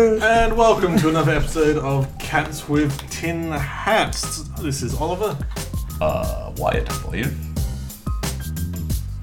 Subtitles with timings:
[0.00, 4.44] And welcome to another episode of Cats with Tin Hats.
[4.58, 5.36] This is Oliver.
[6.00, 7.38] Uh, Wyatt, I believe.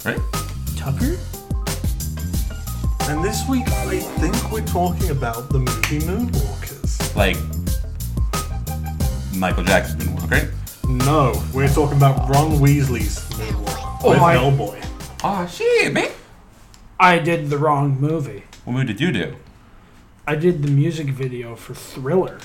[0.05, 0.19] Right?
[0.77, 1.17] Tucker?
[3.09, 7.15] And this week, I think we're talking about the movie Moonwalkers.
[7.15, 7.37] Like
[9.35, 10.47] Michael Jackson moonwalk, right?
[10.87, 14.85] No, we're talking about Ron Weasley's Moonwalk Oh with my- Hellboy.
[15.23, 16.11] Oh shit, man.
[16.99, 18.43] I did the wrong movie.
[18.63, 19.35] What movie did you do?
[20.29, 22.37] I did the music video for Thriller.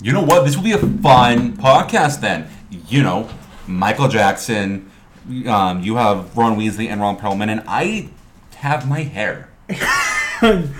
[0.00, 0.46] You know what?
[0.46, 2.48] This will be a fun podcast then.
[2.70, 3.28] You know,
[3.66, 4.90] Michael Jackson.
[5.46, 8.08] Um, you have Ron Weasley and Ron Perlman, and I
[8.56, 9.50] have my hair.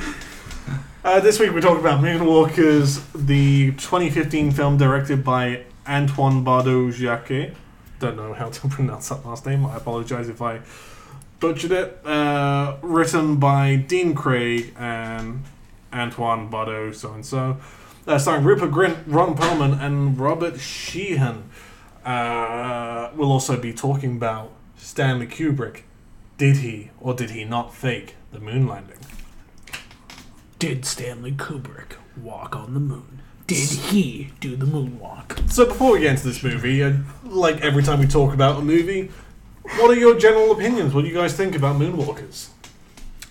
[1.05, 7.55] Uh, this week, we're talking about Moonwalkers, the 2015 film directed by Antoine Bardou-Jacquet.
[7.99, 9.65] Don't know how to pronounce that last name.
[9.65, 10.61] I apologize if I
[11.41, 12.05] butchered it.
[12.05, 15.45] Uh, written by Dean Craig and
[15.93, 17.59] Antoine Bardou, so and so.
[18.07, 21.51] Uh, starring Rupert Grint, Ron Perlman, and Robert Sheehan.
[22.05, 25.83] Uh, we'll also be talking about Stanley Kubrick.
[26.39, 28.99] Did he or did he not fake the moon landing?
[30.59, 33.23] Did Stanley Kubrick walk on the moon?
[33.47, 35.51] Did he do the moonwalk?
[35.51, 36.93] So before we get into this movie, uh,
[37.25, 39.11] like every time we talk about a movie,
[39.77, 40.93] what are your general opinions?
[40.93, 42.49] What do you guys think about Moonwalkers?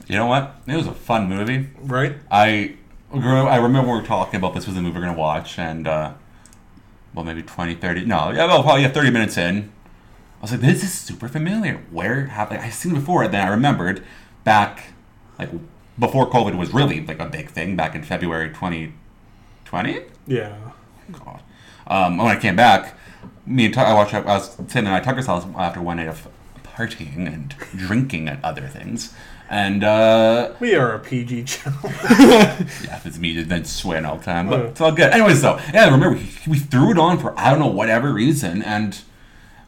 [0.08, 0.56] You know what?
[0.68, 1.68] It was a fun movie.
[1.82, 2.16] Right?
[2.32, 2.76] I
[3.14, 5.88] I remember we were talking about this was the movie we are gonna watch, and
[5.88, 6.14] uh,
[7.14, 9.72] well, maybe 20, 30, no, yeah, well, probably yeah, thirty minutes in,
[10.40, 11.84] I was like, this is super familiar.
[11.90, 13.24] Where have I, I seen it before?
[13.24, 14.04] And then I remembered
[14.44, 14.94] back,
[15.40, 15.50] like
[15.98, 18.94] before COVID was really like a big thing back in February twenty
[19.66, 20.02] twenty.
[20.28, 20.56] Yeah.
[21.12, 21.42] God.
[21.88, 22.98] Um, when I came back,
[23.46, 24.14] me and Tuck, I watched.
[24.14, 26.28] I was sitting at Tucker's house after one night of
[26.64, 29.14] partying and drinking and other things,
[29.50, 29.84] and.
[29.84, 31.80] uh We are a PG channel.
[31.84, 32.58] yeah,
[32.98, 34.50] if it's me, then swearing all the time.
[34.50, 35.12] But it's all good.
[35.12, 38.62] Anyways, though, yeah, remember we, we threw it on for I don't know whatever reason,
[38.62, 39.02] and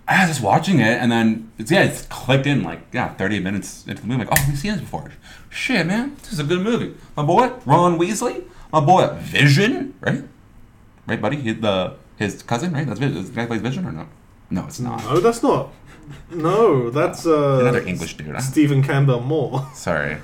[0.08, 3.40] I was just watching it, and then it's, yeah, it's clicked in like yeah, thirty
[3.40, 4.26] minutes into the movie.
[4.26, 5.12] Like, oh, we've seen this before.
[5.50, 6.96] Shit, man, this is a good movie.
[7.16, 10.24] My boy Ron Weasley, my boy Vision, right?
[11.08, 12.86] Right, buddy, he, the his cousin, right?
[12.86, 13.18] That's Vision.
[13.18, 14.08] Is the guy plays Vision or no?
[14.52, 15.04] No, it's not.
[15.04, 15.70] no, that's not.
[16.32, 18.28] No, that's uh, Another English dude.
[18.36, 18.40] Huh?
[18.40, 20.18] Stephen Campbell Moore, Sorry.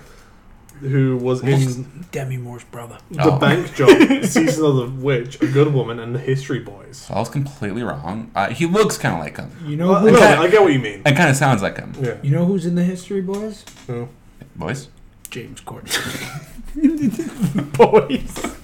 [0.79, 2.97] who was in Demi Moore's brother.
[3.11, 3.39] The Oh.
[3.39, 3.89] Bank Job,
[4.23, 7.07] Season of the Witch, A Good Woman, and The History Boys.
[7.09, 8.31] I was completely wrong.
[8.35, 9.51] Uh, he looks kind of like him.
[9.65, 10.11] You know Well, who?
[10.11, 11.01] no, kinda- I get what you mean.
[11.05, 11.93] It kind of sounds like him.
[12.01, 12.17] Yeah.
[12.21, 13.63] You know who's in the History Boys?
[13.87, 14.09] No.
[14.55, 14.89] Boys.
[15.29, 15.91] James Corden.
[17.77, 18.55] Boys.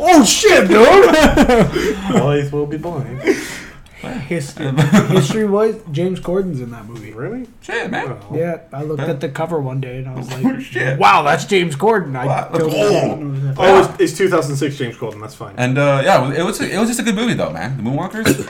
[0.00, 2.12] oh shit, dude!
[2.20, 3.57] Boys will be boys.
[4.28, 4.70] History,
[5.08, 5.80] History Boys.
[5.90, 7.12] James Corden's in that movie.
[7.12, 7.48] Really?
[7.62, 8.16] Shit, man.
[8.30, 8.36] Oh.
[8.36, 10.98] Yeah, I looked at the cover one day and I was Oh, like, shit.
[10.98, 13.20] "Wow, that's James Corden." I Wow, that's totally old.
[13.20, 13.54] know that.
[13.58, 15.20] Oh, it's, it's 2006 James Corden.
[15.20, 15.54] That's fine.
[15.58, 17.76] And uh, yeah, it was it was just a good movie though, man.
[17.76, 18.48] The Moonwalkers.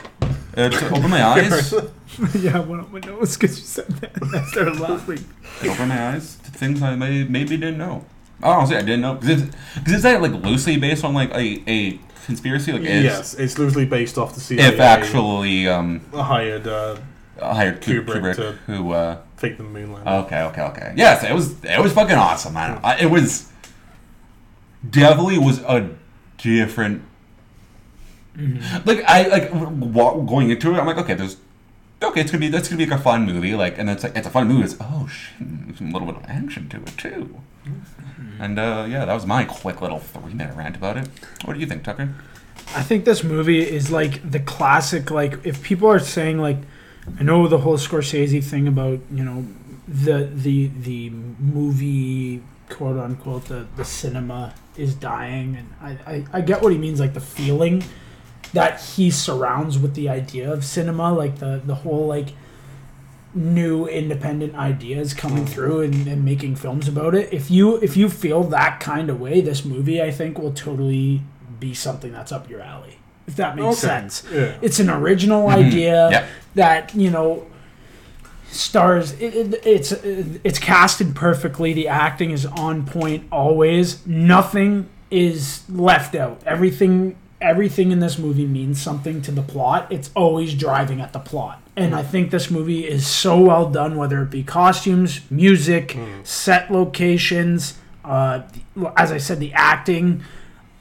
[0.55, 1.73] it opened my eyes.
[1.73, 1.91] It
[2.39, 4.21] yeah, I went up my nose because you said that.
[4.21, 5.23] And I started laughing.
[5.63, 8.05] opened my eyes to things I may, maybe didn't know.
[8.41, 9.43] Oh, honestly, I didn't know because
[9.85, 12.71] it's that like loosely based on like a, a conspiracy.
[12.71, 14.63] Like, is, yes, it's loosely based off the CIA.
[14.73, 16.97] if actually um, hired uh,
[17.41, 18.91] hired Kubrick, Kubrick to- who.
[18.93, 20.13] Uh, fake the moon landing.
[20.25, 20.93] okay, okay, okay.
[20.95, 22.79] Yes, it was it was fucking awesome, man.
[22.83, 23.51] I, it was
[24.89, 25.89] definitely was a
[26.37, 27.03] different
[28.85, 30.77] like I like wa- going into it.
[30.79, 31.37] I'm like, okay, there's
[32.01, 33.53] okay, it's gonna be that's gonna be like a fun movie.
[33.55, 34.63] Like, and it's like it's a fun movie.
[34.63, 35.41] It's oh shit,
[35.81, 37.39] a little bit of action to it too.
[38.39, 41.07] And uh, yeah, that was my quick little three minute rant about it.
[41.43, 42.13] What do you think, Tucker?
[42.75, 45.11] I think this movie is like the classic.
[45.11, 46.57] Like, if people are saying like,
[47.19, 49.45] I know the whole Scorsese thing about you know
[49.87, 56.41] the the the movie quote unquote the the cinema is dying, and I I, I
[56.41, 56.99] get what he means.
[56.99, 57.83] Like the feeling
[58.53, 62.29] that he surrounds with the idea of cinema, like the the whole like
[63.33, 65.49] new independent ideas coming mm.
[65.49, 67.31] through and, and making films about it.
[67.31, 71.21] If you if you feel that kind of way, this movie I think will totally
[71.59, 72.97] be something that's up your alley.
[73.27, 73.87] If that makes Okay.
[73.87, 74.23] sense.
[74.31, 74.57] Yeah.
[74.61, 75.67] It's an original mm-hmm.
[75.67, 76.27] idea Yeah.
[76.55, 77.45] that, you know,
[78.51, 81.73] stars it, it, it's it's casted perfectly.
[81.73, 84.05] The acting is on point always.
[84.07, 86.41] Nothing is left out.
[86.45, 89.87] Everything everything in this movie means something to the plot.
[89.91, 91.61] It's always driving at the plot.
[91.75, 96.69] And I think this movie is so well done, whether it be costumes, music, set
[96.69, 98.41] locations, uh,
[98.97, 100.21] as I said, the acting,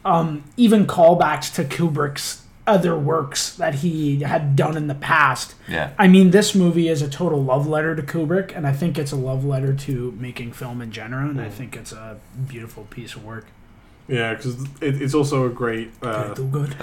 [0.05, 5.55] um, even callbacks to Kubrick's other works that he had done in the past.
[5.69, 5.93] Yeah.
[5.99, 9.13] I mean, this movie is a total love letter to Kubrick, and I think it's
[9.13, 11.53] a love letter to making film in general, and I Mm.
[11.53, 12.17] think it's a
[12.47, 13.47] beautiful piece of work.
[14.09, 16.75] Yeah, because it, it's also a great uh, do good.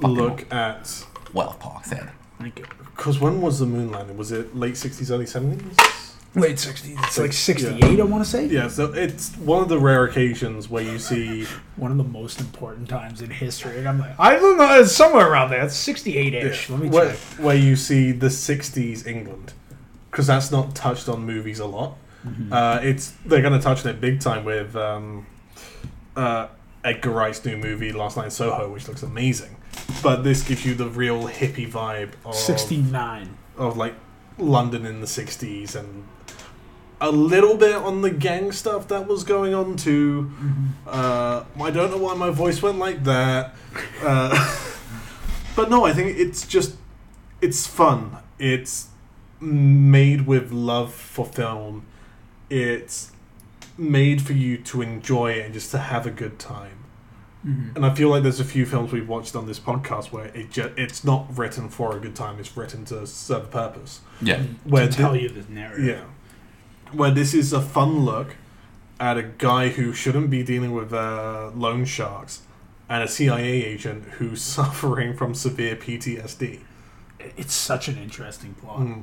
[0.00, 1.04] look at.
[1.32, 2.10] Well, Park said.
[2.38, 2.66] Thank you.
[2.96, 4.16] Because when was the moon landing?
[4.16, 6.08] Was it late 60s, early 70s?
[6.34, 6.98] Late 60s.
[7.04, 7.32] It's like Yeah.
[7.32, 8.46] 68, I want to say.
[8.46, 11.46] Yeah, so it's one of the rare occasions where you see.
[11.76, 13.78] One of the most important times in history.
[13.78, 15.64] And I'm like, I don't know, it's somewhere around there.
[15.64, 16.68] It's 68 ish.
[16.70, 17.18] Let me where, check.
[17.38, 19.52] where you see the 60s England.
[20.10, 21.96] Because that's not touched on movies a lot.
[22.26, 22.52] Mm-hmm.
[22.52, 25.26] Uh, it's They're going to touch on it big time with um,
[26.14, 26.48] uh,
[26.84, 29.56] Edgar Wright's new movie, Last Night in Soho, which looks amazing.
[30.02, 33.36] But this gives you the real hippie vibe of, 69.
[33.56, 33.94] of like
[34.38, 36.04] London in the 60s and
[37.00, 40.30] a little bit on the gang stuff that was going on too.
[40.86, 43.54] Uh, I don't know why my voice went like that.
[44.00, 44.66] Uh,
[45.56, 46.76] but no, I think it's just
[47.40, 48.18] it's fun.
[48.38, 48.88] It's
[49.40, 51.86] made with love for film.
[52.48, 53.11] It's
[53.78, 56.78] made for you to enjoy it and just to have a good time.
[57.46, 57.74] Mhm.
[57.74, 60.52] And I feel like there's a few films we've watched on this podcast where it
[60.52, 62.38] ju- it's not written for a good time.
[62.38, 64.00] It's written to serve a purpose.
[64.20, 64.42] Yeah.
[64.64, 65.84] Where to thi- tell you the narrative.
[65.84, 66.04] yeah.
[66.92, 68.36] Where this is a fun look
[69.00, 72.42] at a guy who shouldn't be dealing with uh, loan sharks
[72.88, 76.60] and a CIA agent who's suffering from severe PTSD.
[77.36, 78.80] It's such an interesting plot.
[78.80, 79.02] Mm.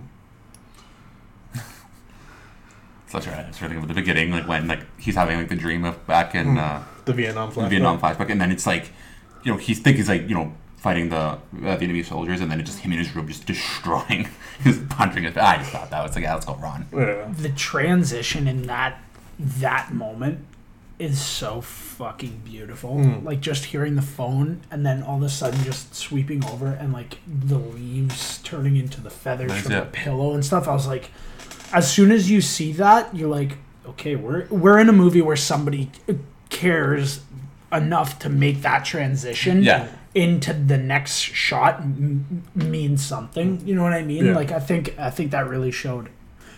[3.09, 5.83] Such a it's really at the beginning, like when like he's having like the dream
[5.85, 6.57] of back in Hmm.
[6.59, 7.69] uh, The Vietnam flashback.
[7.69, 8.91] Vietnam flashback, and then it's like,
[9.43, 12.51] you know, he's think he's like you know fighting the uh, the enemy soldiers, and
[12.51, 14.27] then it's just him in his room just destroying,
[14.63, 15.37] just punching it.
[15.37, 16.85] I just thought that was like, yeah, let's go run.
[16.93, 17.27] Yeah.
[17.35, 19.01] The transition in that
[19.39, 20.45] that moment
[20.99, 22.97] is so fucking beautiful.
[22.97, 23.23] Mm.
[23.23, 26.91] Like just hearing the phone and then all of a sudden just sweeping over and
[26.91, 29.79] like the leaves turning into the feathers That's from it.
[29.79, 30.67] the pillow and stuff.
[30.67, 31.09] I was like,
[31.73, 35.35] as soon as you see that, you're like, okay, we're we're in a movie where
[35.35, 35.91] somebody
[36.49, 37.21] cares
[37.71, 39.87] enough to make that transition Yeah.
[40.15, 43.61] into the next shot m- m- means something.
[43.65, 44.25] You know what I mean?
[44.27, 44.35] Yeah.
[44.35, 46.09] Like I think I think that really showed.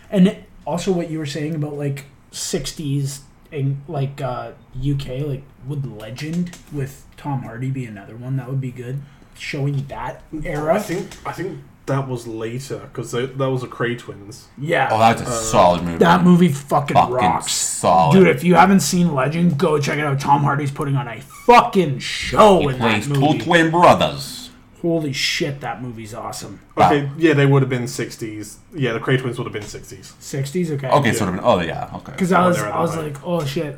[0.10, 3.22] And it- also what you were saying about like 60s
[3.52, 8.62] in like uh UK like would Legend with Tom Hardy be another one that would
[8.62, 9.02] be good
[9.38, 10.76] showing that era.
[10.76, 14.48] I think I think that was later because that was a Kray twins.
[14.58, 14.90] yeah.
[14.92, 15.98] Oh, that's a Uh, solid movie.
[15.98, 17.52] that movie fucking, fucking rocks.
[17.52, 18.14] solid.
[18.18, 20.20] Dude, if you haven't seen Legend, go check it out.
[20.20, 23.40] Tom Hardy's putting on a fucking show he in plays that two movie.
[23.40, 24.50] twin brothers.
[24.82, 26.60] Holy shit, that movie's awesome.
[26.78, 28.58] Okay, yeah, they would have been sixties.
[28.74, 30.14] Yeah, the Kray twins would have been sixties.
[30.20, 30.90] 60s, okay.
[30.90, 31.36] Okay, sort of.
[31.36, 32.14] Been, Oh yeah, okay.
[32.14, 33.06] Because I Oh, was, they're I was right.
[33.14, 33.78] like, oh shit,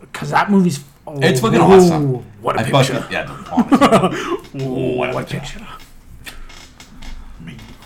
[0.00, 0.82] because that movie's.
[1.06, 2.14] Oh, It's fucking whoa, awesome.
[2.40, 2.94] What a I picture!
[2.94, 3.44] fucking yeah.
[3.52, 4.64] honestly.
[4.66, 5.58] Whoa, what a what a picture.
[5.60, 5.66] picture!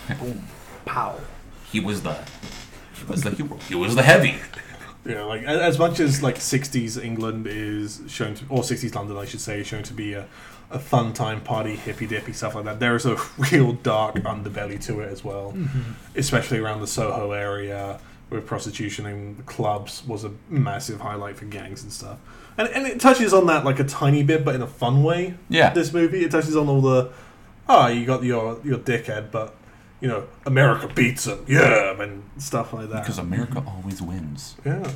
[0.21, 0.43] Boom,
[0.85, 1.19] pow.
[1.71, 2.17] he was the
[2.95, 3.59] he was the hero.
[3.69, 4.37] He was the heavy.
[5.05, 9.25] Yeah, like as much as like '60s England is shown to, or '60s London, I
[9.25, 10.27] should say, is shown to be a,
[10.71, 12.81] a fun time party, hippy dippy stuff like that.
[12.81, 15.93] There is a real dark underbelly to it as well, mm-hmm.
[16.17, 18.01] especially around the Soho area,
[18.31, 22.19] where prostitution and clubs was a massive highlight for gangs and stuff.
[22.59, 25.35] And and it touches on that like a tiny bit, but in a fun way.
[25.49, 25.73] Yeah.
[25.73, 27.13] This movie it touches on all the,
[27.69, 29.56] oh, you got your your dickhead, but
[30.01, 33.03] you know America beats them, yeah, and stuff like that.
[33.03, 34.57] Because America always wins.
[34.65, 34.91] yeah.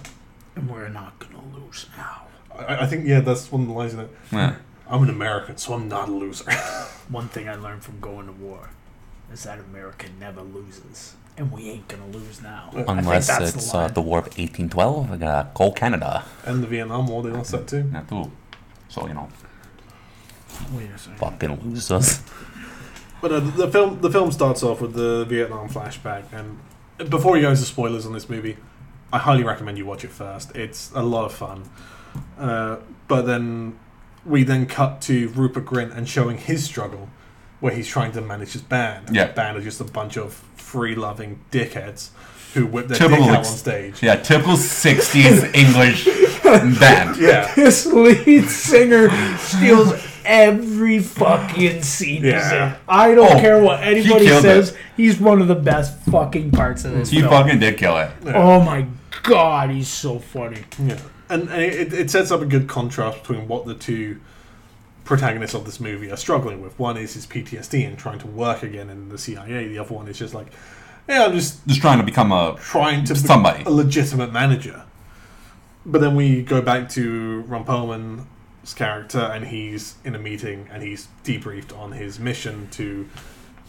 [0.56, 2.22] And we're not gonna lose now.
[2.56, 4.10] I, I think yeah, that's one of the lines in it.
[4.32, 4.56] Yeah.
[4.88, 6.50] I'm an American, so I'm not a loser.
[7.08, 8.70] One thing I learned from going to war
[9.32, 12.70] is that America never loses, and we ain't gonna lose now.
[12.74, 16.24] Unless it's the uh, the War of 1812, like, uh, go Canada.
[16.44, 17.88] and the Vietnam War, they lost that too.
[17.92, 18.32] Yeah, too.
[18.88, 19.28] So you know,
[20.72, 21.18] Wait a second.
[21.18, 22.20] fucking losers.
[23.20, 26.58] But uh, the film the film starts off with the Vietnam flashback, and
[27.10, 28.56] before you go into spoilers on this movie,
[29.12, 30.54] I highly recommend you watch it first.
[30.56, 31.68] It's a lot of fun.
[32.38, 32.76] Uh,
[33.08, 33.78] but then
[34.24, 37.08] we then cut to Rupert Grint and showing his struggle,
[37.60, 39.08] where he's trying to manage his band.
[39.08, 39.26] And Yeah.
[39.28, 42.10] the band are just a bunch of free loving dickheads
[42.54, 44.02] who whip their Typical dick out ex- on stage.
[44.02, 46.04] Yeah, typical 60s English
[46.80, 47.16] band.
[47.16, 47.52] Yeah.
[47.54, 49.08] This lead singer
[49.38, 49.92] steals
[50.24, 52.70] every fucking scene he's Yeah.
[52.70, 52.76] in.
[52.88, 54.70] I don't Oh, care what anybody killed says.
[54.70, 54.76] it.
[54.96, 57.30] He's one of the best fucking parts of this He film.
[57.30, 58.10] fucking did kill it.
[58.26, 58.86] Oh my
[59.22, 60.58] god, he's so funny.
[60.78, 60.98] Yeah,
[61.28, 64.18] and, and it, it sets up a good contrast between what the two
[65.04, 66.78] protagonists of this movie are struggling with.
[66.78, 69.68] One is his PTSD and trying to work again in the CIA.
[69.68, 70.46] The other one is just like,
[71.08, 72.56] yeah, I'm just Just trying to become a.
[72.60, 73.64] trying to be Somebody.
[73.64, 74.82] a legitimate manager.
[75.84, 78.24] But then we go back to Ron Perlman
[78.74, 83.08] character, and he's in a meeting and he's debriefed on his mission to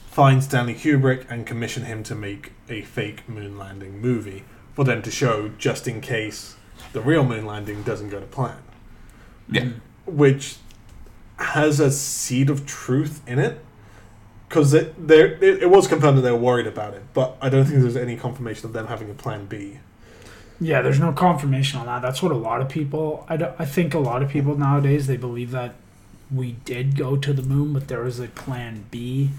[0.07, 4.43] find Stanley Kubrick and commission him to make a fake moon landing movie
[4.73, 6.55] for them to show just in case
[6.93, 8.57] the real moon landing doesn't go to plan.
[9.49, 9.69] Yeah.
[10.05, 10.57] Which
[11.37, 13.63] has a seed of truth in it.
[14.47, 17.47] Because it, there, it, it was confirmed that they were worried about it, but I
[17.47, 19.79] don't think there's any confirmation of them having a plan B.
[20.63, 22.01] Yeah, there's no confirmation on that.
[22.03, 23.25] That's what a lot of people.
[23.27, 25.73] I, don't- I think a lot of people nowadays they believe that
[26.31, 29.31] we did go to the moon, but there was a plan B,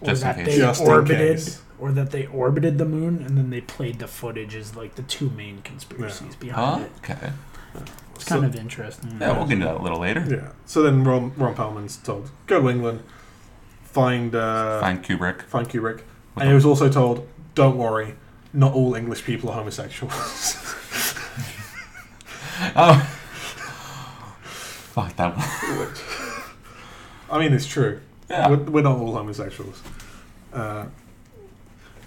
[0.00, 0.46] or Just in that case.
[0.46, 1.62] they Just in orbited, case.
[1.80, 5.02] or that they orbited the moon, and then they played the footage as like the
[5.02, 7.12] two main conspiracies behind Huh?
[7.12, 7.12] it.
[7.12, 7.32] Okay.
[8.14, 9.18] It's So- kind of interesting.
[9.20, 10.24] Yeah, we'll get into that a little later.
[10.28, 10.52] Yeah.
[10.64, 13.02] So then Ron, Ron Perlman's told, go to England,
[13.82, 15.42] find uh, Find Kubrick.
[15.42, 15.96] find Kubrick.
[15.96, 16.04] With
[16.36, 18.14] And he was also told, don't worry,
[18.52, 20.56] not all English people are homosexuals.
[22.76, 23.00] Oh.
[24.42, 25.46] Fuck that one.
[27.30, 28.00] I mean, it's true.
[28.28, 28.48] Yeah.
[28.50, 29.80] We're, we're not all homosexuals.
[30.52, 30.86] Uh,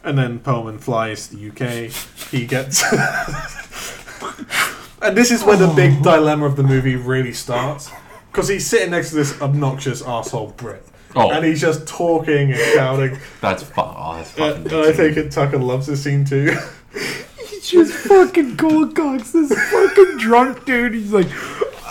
[0.04, 1.92] and then Perlman flies to the UK.
[2.32, 2.84] He gets.
[5.02, 7.92] and this is where the big dilemma of the movie really starts.
[8.32, 10.86] Because he's sitting next to this obnoxious asshole Brit.
[11.16, 13.18] Oh, And he's just talking and shouting.
[13.42, 13.94] that's fuck.
[13.98, 16.56] Oh, that's Uh, and I think Tucker loves this scene too.
[17.72, 20.94] He just fucking cold cocks this fucking drunk dude.
[20.94, 21.28] He's like,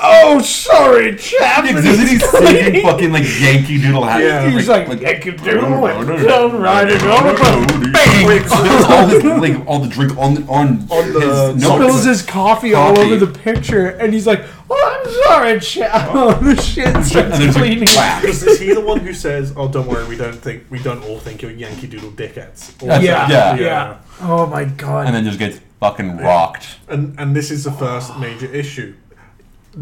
[0.03, 4.21] "Oh, sorry, chap." Yeah, and 'cause isn't he he's singing fucking like Yankee Doodle Hat?
[4.23, 4.51] Yeah.
[4.51, 7.93] He's like, Yankee Doodle, oh, and down riding on a boat.
[7.93, 8.27] Bang!
[8.27, 11.75] Wait, all his like all the drink on the, on, On the- his Spills notes.
[11.75, 13.13] spills his coffee, all Coffee.
[13.15, 17.39] over the picture, and he's like, "Oh, I'm sorry, chap." Oh, the shit And starts
[17.39, 17.87] there's a cleaning.
[17.87, 18.21] clap.
[18.23, 21.03] Because is he the one who says, "Oh, don't worry, we don't think we don't
[21.05, 22.83] all think you're Yankee Doodle dickheads"?
[22.83, 23.97] Or- Yeah, yeah, yeah.
[24.23, 25.07] Oh my god.
[25.07, 26.77] And then just gets fucking rocked.
[26.89, 28.95] And and this is the first major issue,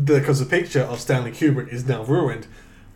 [0.05, 2.47] because the picture of Stanley Kubrick is now ruined.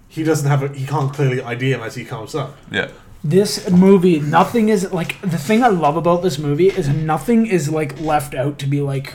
[0.08, 0.68] He doesn't have a.
[0.68, 2.56] He can't clearly ID him as he comes up.
[2.70, 2.88] Yeah.
[3.24, 7.70] this movie, nothing is like the thing I love about this movie is nothing is
[7.70, 9.14] like left out to be like.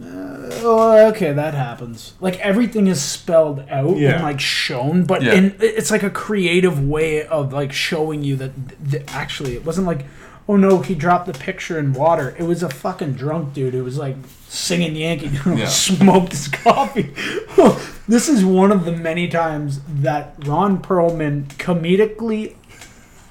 [0.00, 2.14] Uh, oh, okay, that happens.
[2.20, 4.14] Like everything is spelled out Yeah.
[4.16, 5.34] and like shown, but Yeah.
[5.34, 9.64] in it's like a creative way of like showing you that th- th- actually it
[9.64, 10.04] wasn't like,
[10.48, 12.34] oh no, he dropped the picture in water.
[12.38, 14.16] It was a fucking drunk dude who was like
[14.48, 15.66] singing Yankee Doodle, Yeah.
[15.68, 17.12] smoked his coffee.
[18.08, 22.54] this is one of the many times that Ron Perlman comedically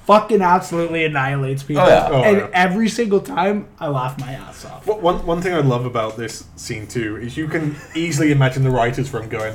[0.06, 1.82] fucking absolutely annihilates people.
[1.82, 2.08] Oh, yeah.
[2.10, 2.48] Oh, and yeah.
[2.54, 4.86] every single time I laugh my ass off.
[4.86, 8.70] One one thing I love about this scene too is you can easily imagine the
[8.70, 9.54] writers room going,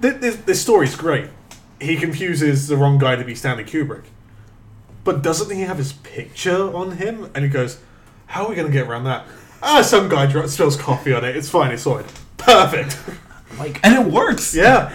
[0.00, 1.28] "This, this, this story's great."
[1.80, 4.04] He confuses the wrong guy to be Stanley Kubrick,
[5.04, 7.30] but doesn't he have his picture on him?
[7.34, 7.78] And he goes,
[8.26, 9.26] "How are we going to get around that?"
[9.62, 11.36] Ah, some guy dro- spills coffee on it.
[11.36, 11.70] It's fine.
[11.72, 12.10] It's sorted.
[12.36, 12.98] Perfect.
[13.58, 14.52] Like, And it works.
[14.52, 14.88] Yeah.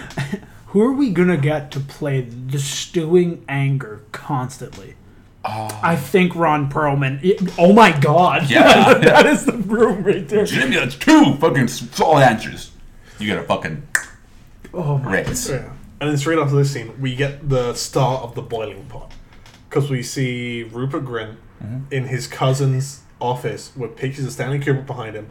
[0.67, 4.95] who are we gonna get to play the stewing anger constantly?
[5.45, 7.23] Oh, I think Ron Perlman.
[7.23, 8.49] it- oh my god!
[8.49, 8.93] Yeah.
[9.01, 10.43] that is the room right there.
[10.43, 12.71] Jimmy, that's two fucking solid answers.
[13.17, 13.81] You got a fucking
[14.73, 15.13] Oh my.
[15.21, 15.49] raise.
[15.49, 15.71] Yeah.
[16.01, 19.13] And then straight after this scene, we get the start of the boiling pot.
[19.69, 21.35] Because we see Rupert Grint
[21.91, 25.29] in his cousin's office with pictures of Stanley Kubrick behind him.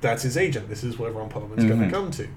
[0.00, 0.68] That's his agent.
[0.68, 1.86] This is where Ron Perlman's going Mhm.
[1.86, 2.28] to come to.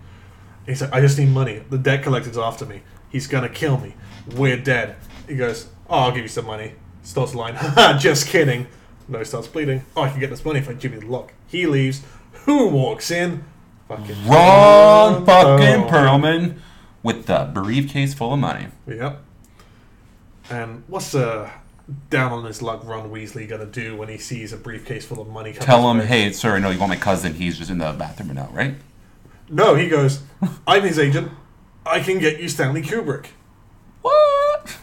[0.66, 1.62] He's like, I just need money.
[1.70, 2.82] The debt collector's after me.
[3.10, 3.96] He's going to kill me.
[4.36, 4.96] We're dead.
[5.28, 6.74] He goes, Oh, I'll give you some money.
[7.04, 7.56] Starts lying.
[8.00, 8.68] just kidding.
[9.10, 9.84] No, he starts bleeding.
[9.98, 11.34] Oh, I can get this money if I give you the lock.
[11.46, 12.02] He leaves.
[12.46, 13.44] Who walks in?
[13.90, 15.90] Fucking Ron fucking Perlman.
[15.90, 16.56] Perlman
[17.04, 18.68] with the briefcase full of money.
[18.88, 19.22] Yep.
[20.50, 21.50] And what's uh
[22.10, 25.28] down on his luck Ron Weasley gonna do when he sees a briefcase full of
[25.28, 25.54] money?
[25.54, 27.34] come Tell him, hey, sir, no, you want my cousin?
[27.34, 28.76] He's just in the bathroom now, right?
[29.50, 30.22] No, he goes.
[30.68, 31.32] I'm his agent.
[31.86, 33.28] I can get you Stanley Kubrick.
[34.02, 34.78] What?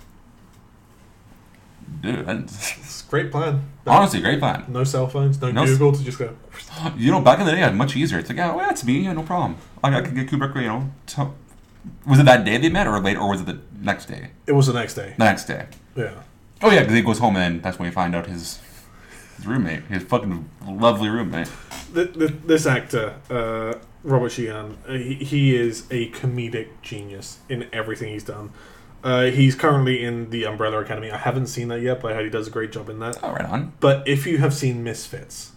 [2.00, 3.68] Dude, that's, It's a great plan.
[3.86, 4.64] honestly, great plan.
[4.68, 6.36] No cell phones, no, No Google to just go.
[6.96, 8.18] You know, back in the day, it was much easier.
[8.18, 9.00] It's like, oh, yeah, well, that's me.
[9.00, 9.56] Yeah, no problem.
[9.82, 10.54] I, I could get Kubrick.
[10.56, 11.34] You know, so,
[12.06, 14.30] was it that day they met, or late, or was it the next day?
[14.46, 15.14] It was the next day.
[15.16, 15.66] The next day.
[15.96, 16.22] Yeah.
[16.62, 18.60] Oh yeah, because he goes home and that's when we find out his
[19.36, 21.50] his roommate, his fucking lovely roommate.
[21.94, 27.68] Th th this actor, uh, Robert Sheehan, uh, he, he is a comedic genius in
[27.72, 28.52] everything he's done.
[29.02, 31.10] Uh, he's currently in the Umbrella Academy.
[31.10, 33.18] I haven't seen that yet, but I heard he does a great job in that.
[33.22, 33.72] Oh, right on.
[33.80, 35.52] But if you have seen Misfits,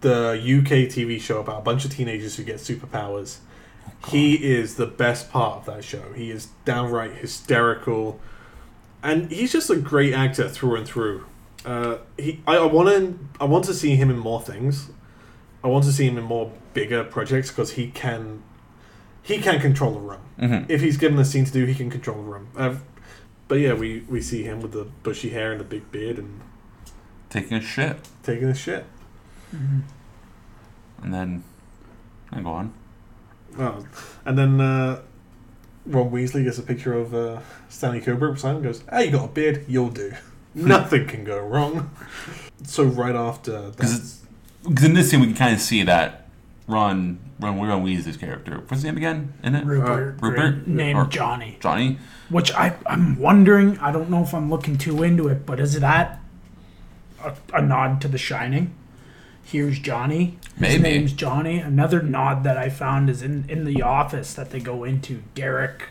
[0.00, 3.38] the UK TV show about a bunch of teenagers who get superpowers,
[4.08, 6.12] he is the best part of that show.
[6.14, 8.20] He is downright hysterical,
[9.02, 11.26] and he's just a great actor through and through.
[11.64, 14.90] Uh, he, I, I want to, I want to see him in more things.
[15.64, 18.42] I want to see him in more bigger projects because he can,
[19.22, 20.20] he can control the room.
[20.38, 22.48] hmm If he's given a scene to do, he can control the room.
[22.56, 22.76] Uh,
[23.48, 26.40] but yeah, we, we see him with the bushy hair and the big beard and
[27.28, 28.84] Taking a shit, taking his shit.
[29.54, 29.82] Mhm.
[31.02, 31.42] and then
[32.30, 32.72] and go on.
[33.58, 33.86] Oh.
[34.24, 35.00] And then uh,
[35.86, 39.10] Ron Weasley gets a picture of uh, Stanley Kubrick beside him and goes, Hey, you
[39.12, 39.64] got a beard?
[39.68, 40.12] You'll do.
[40.54, 41.90] Nothing can go wrong.
[42.64, 44.22] So right after Because it's
[44.66, 46.26] because in this scene we can kind of see that
[46.66, 48.56] Ron Ron Ron Weasley's character.
[48.56, 49.34] What's his name again?
[49.42, 50.66] In it, Rupert, Uh, Rupert?
[50.66, 51.58] named Or- Johnny.
[51.60, 51.98] Johnny.
[52.30, 55.78] Which I, I'm wondering, I don't know if I'm looking too into it, but is
[55.78, 56.18] that
[57.22, 58.74] a, a nod to The Shining?
[59.48, 60.38] Here's Johnny.
[60.58, 61.58] His name's Johnny.
[61.60, 65.22] Another nod that I found is in, in the office that they go into.
[65.36, 65.84] Derek,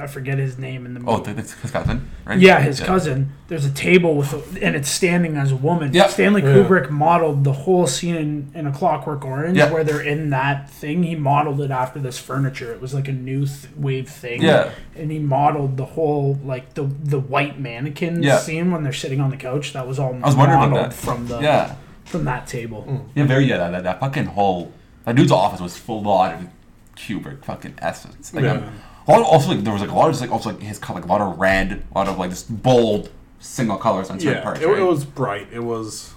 [0.00, 1.12] I forget his name in the movie.
[1.12, 2.38] Oh, th- that's his cousin, right?
[2.40, 3.32] yeah, his cousin.
[3.46, 5.92] There's a table with, a, and it's standing as a woman.
[5.94, 6.10] Yep.
[6.10, 6.48] Stanley Yeah.
[6.48, 9.72] Kubrick modeled the whole scene in, in A Clockwork Orange, Yep.
[9.72, 11.04] where they're in that thing.
[11.04, 12.72] He modeled it after this furniture.
[12.72, 14.72] It was like a new th- wave thing Yeah.
[14.96, 18.38] and he modeled the whole like the the white mannequin Yeah.
[18.38, 19.74] scene when they're sitting on the couch.
[19.74, 20.94] That was all I was wondering about modeled that.
[20.94, 21.76] from the Yeah.
[22.06, 23.06] From that table.
[23.14, 23.58] Yeah, very yeah.
[23.58, 24.72] That, that, that fucking whole
[25.04, 26.48] that dude's office was full of
[26.96, 28.32] Kubrick fucking essence.
[28.32, 28.52] Like, Yeah.
[28.52, 30.50] um, a lot of- also like there was like a lot of just like also
[30.50, 33.76] like his color, like a lot of red, a lot of like just bold single
[33.76, 34.60] colors on certain yeah, parts.
[34.60, 34.78] it, right?
[34.78, 35.48] it was bright.
[35.52, 36.14] It was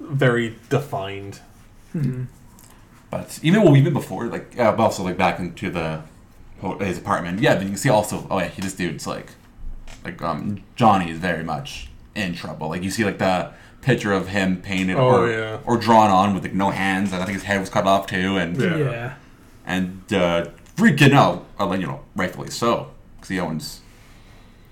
[0.00, 1.40] very defined.
[3.10, 6.02] But even well, even before like uh, but also like back into the
[6.80, 7.54] his apartment, yeah.
[7.54, 9.30] Then you can see also oh yeah, he, this dude's like
[10.04, 12.68] like um Johnny is very much in trouble.
[12.70, 13.52] Like you see like the
[13.84, 15.58] picture of him painted Oh, or yeah.
[15.66, 18.06] or drawn on with like no hands, and I think his head was cut off
[18.06, 18.76] too, and Yeah.
[18.78, 19.14] Yeah.
[19.66, 23.80] and uh, freaking out, uh, you know, rightfully so, because he owns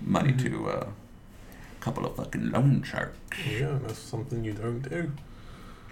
[0.01, 3.17] money to uh, a couple of fucking loan sharks.
[3.49, 5.11] Yeah, that's something you don't do.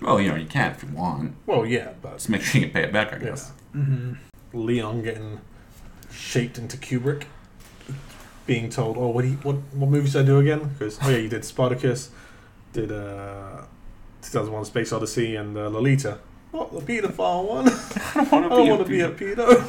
[0.01, 1.35] Well, you know, you can if you want.
[1.45, 3.23] Well, yeah, but Just make sure you can pay it back, I yeah.
[3.23, 3.51] guess.
[4.53, 5.39] Leon getting
[6.11, 7.23] shaped into Kubrick,
[8.47, 11.09] being told, "Oh, what do you, what what movies did I do again?" Because oh
[11.09, 12.09] yeah, you did Spartacus,
[12.73, 13.61] did uh,
[14.21, 16.19] 2001: Space Odyssey, and uh, Lolita.
[16.51, 17.67] What the pedophile one?
[18.15, 19.63] I don't want I don't want to be a pedo.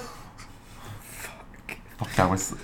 [1.00, 2.54] Fuck, Fuck, that was.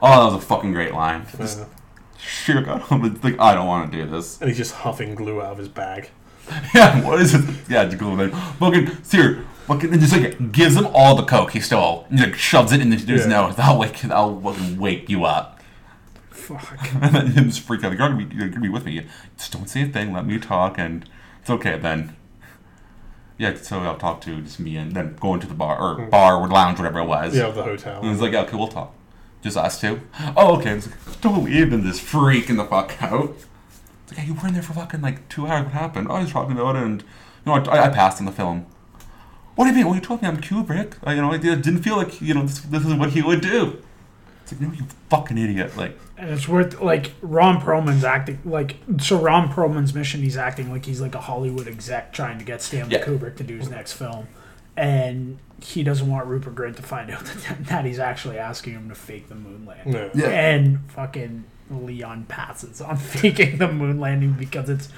[0.00, 1.26] Oh, that was a fucking great line.
[1.36, 1.58] Just
[2.48, 4.40] like I don't want to do this.
[4.40, 6.10] and he's just huffing glue out of his bag.
[6.74, 7.44] Yeah, what is it?
[7.68, 8.30] Yeah, just go then.
[8.30, 12.36] Fucking, here, fucking, and just like gives him all the coke he stole, and like
[12.36, 13.26] shoves it in his Yeah.
[13.26, 13.56] nose.
[13.56, 15.57] That'll wake, that'll fucking wake you up.
[16.56, 16.88] Fuck.
[17.02, 17.90] And then him just freak out.
[17.90, 19.06] Like, you're gonna, be, you're gonna be with me.
[19.36, 20.12] Just don't say a thing.
[20.12, 21.08] Let me talk, and
[21.40, 22.16] it's okay then.
[23.36, 26.10] Yeah, so I'll talk to just me, and then go into the bar or hmm.
[26.10, 27.36] bar or lounge, whatever it was.
[27.36, 28.00] Yeah, the hotel.
[28.00, 28.94] And he's like, okay, we'll talk.
[29.42, 30.00] Just us two.
[30.36, 30.70] Oh, okay.
[30.70, 33.36] It's like, don't leave, and this freaking the fuck out.
[34.02, 35.64] It's like, yeah, you were in there for fucking like two hours.
[35.64, 36.08] What happened?
[36.10, 37.06] Oh, I was talking about it, and you
[37.46, 38.66] know, I, I passed in the film.
[39.54, 39.86] What do you mean?
[39.86, 40.94] Well, you told me I'm Kubrick.
[41.02, 43.40] I, you know, I didn't feel like you know this, this is what he would
[43.40, 43.82] do.
[44.42, 45.76] It's like, no, you fucking idiot.
[45.76, 50.20] Like, And it's worth like Ron Perlman's acting like so Ron Perlman's mission.
[50.20, 53.04] He's acting like he's like a Hollywood exec trying to get Stanley Yeah.
[53.04, 54.26] Kubrick to do his next film,
[54.76, 58.88] and he doesn't want Rupert Grint to find out that, that he's actually asking him
[58.88, 59.94] to fake the moon landing.
[59.94, 60.08] Yeah.
[60.14, 60.28] Yeah.
[60.28, 64.88] And fucking Leon passes on faking the moon landing because it's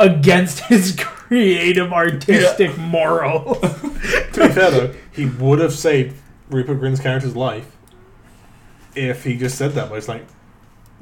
[0.00, 3.60] against his creative artistic morals.
[3.60, 6.16] To be fair though, he would have saved
[6.50, 7.76] Rupert Grint's character's life
[8.96, 9.88] if he just said that.
[9.88, 10.26] But it's like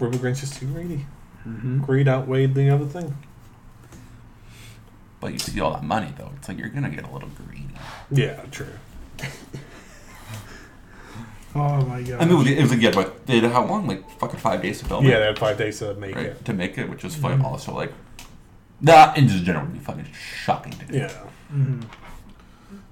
[0.03, 1.07] Rupert Grint's just too greedy.
[1.47, 1.83] Mm-hmm.
[1.83, 3.17] Greed outweighed the other thing.
[5.21, 6.31] but you see all that money though.
[6.37, 7.69] It's like you're gonna get a little greedy.
[8.11, 8.67] Yeah, true.
[11.55, 12.21] Oh my god.
[12.21, 13.87] I mean, it was like yeah, but they had how long?
[13.87, 15.19] Like fucking five days to film Yeah, it.
[15.19, 16.45] they had five days to make right, it.
[16.47, 17.47] to make it, which is fucking mm-hmm.
[17.47, 17.93] also like
[18.81, 20.97] that in just general would be fucking shocking to do.
[20.97, 21.09] Yeah.
[21.53, 21.81] Mm-hmm.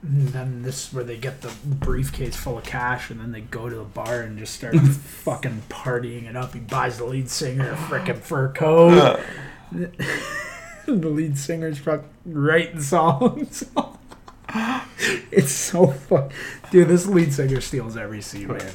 [0.02, 3.42] And then this is where they get the briefcase full of cash, and then they
[3.42, 6.54] go to the bar and just start fucking partying it up.
[6.54, 9.20] He buys the lead singer a frickin' fur coat.
[9.72, 13.64] the lead singer's fucking writing songs.
[15.30, 16.30] it's so fun,
[16.70, 16.88] dude.
[16.88, 18.72] This lead singer steals every scene, man.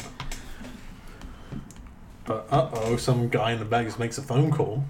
[2.25, 4.85] But uh oh, some guy in the back just makes a phone call.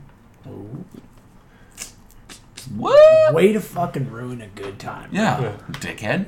[2.67, 3.34] What?
[3.34, 5.10] Way to fucking ruin a good time.
[5.12, 5.58] Yeah, Yeah.
[5.71, 6.25] dickhead.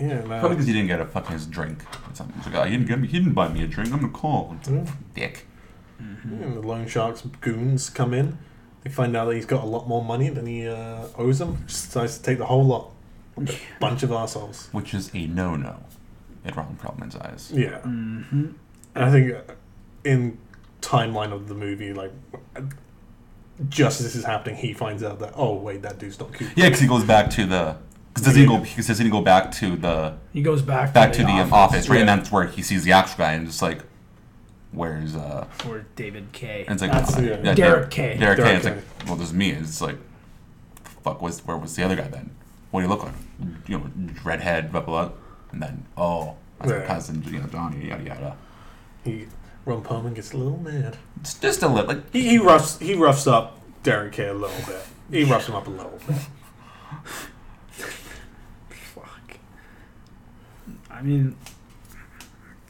[0.00, 1.82] Yeah, and, Probably because he didn't get a fucking his drink.
[2.10, 2.36] Or something.
[2.36, 3.06] He's like, oh, he didn't get me.
[3.08, 3.92] He didn't buy me a drink.
[3.92, 4.56] I'm gonna call.
[4.58, 4.92] It's like, Yeah.
[5.14, 5.46] Dick.
[5.98, 8.38] and the loan sharks goons come in.
[8.82, 11.64] They find out that he's got a lot more money than he uh, owes them.
[11.66, 12.90] Just decides to take the whole lot.
[13.38, 13.48] A
[13.80, 14.68] bunch of assholes.
[14.72, 15.76] Which is a no-no
[16.44, 17.50] in Ron Perlman's eyes.
[17.54, 17.78] Yeah.
[17.80, 18.46] Mm-hmm.
[18.94, 19.54] And I think uh,
[20.04, 20.38] in
[20.82, 22.12] timeline of the movie, like
[23.68, 26.50] just as this is happening, he finds out that oh wait, that dude's not cute.
[26.56, 27.76] Yeah, because he goes back to the
[28.12, 28.58] Because doesn't he go?
[28.58, 31.88] Because doesn't he go back to the He goes back back to the um, office,
[31.88, 32.00] right?
[32.00, 32.16] And Yeah.
[32.16, 33.82] that's where he sees the actual guy, and just like,
[34.72, 35.46] where's uh?
[35.68, 36.64] or David K.
[36.66, 37.40] And it's like That's uh, yeah.
[37.42, 38.16] yeah, Derek K.
[38.18, 38.44] Derek K.
[38.44, 39.50] Derek It's like, well, this is me.
[39.50, 39.98] It's like,
[41.02, 41.22] fuck.
[41.22, 42.30] Was where was the other guy then?
[42.70, 43.14] What do you look like?
[43.68, 43.90] You know,
[44.24, 45.08] redhead, blah blah.
[45.08, 45.16] blah.
[45.52, 46.86] And then oh, that's my Yeah.
[46.86, 48.36] cousin, you know, Johnny, yada yada.
[49.04, 49.26] He,
[49.64, 50.96] Ron Perlman gets a little mad.
[51.20, 54.56] It's just a little like He, he roughs he roughs up Derek K a little
[54.66, 54.84] bit.
[55.10, 56.16] He roughs him up a little bit.
[58.68, 59.38] Fuck.
[60.90, 61.36] I mean,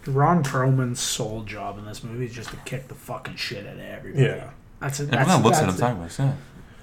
[0.06, 3.74] Ron Perlman's sole job in this movie is just to kick the fucking shit out
[3.74, 4.24] of everybody.
[4.24, 5.04] Yeah, That's it.
[5.12, 6.18] everyone That's, looks at him sideways.
[6.18, 6.32] Yeah.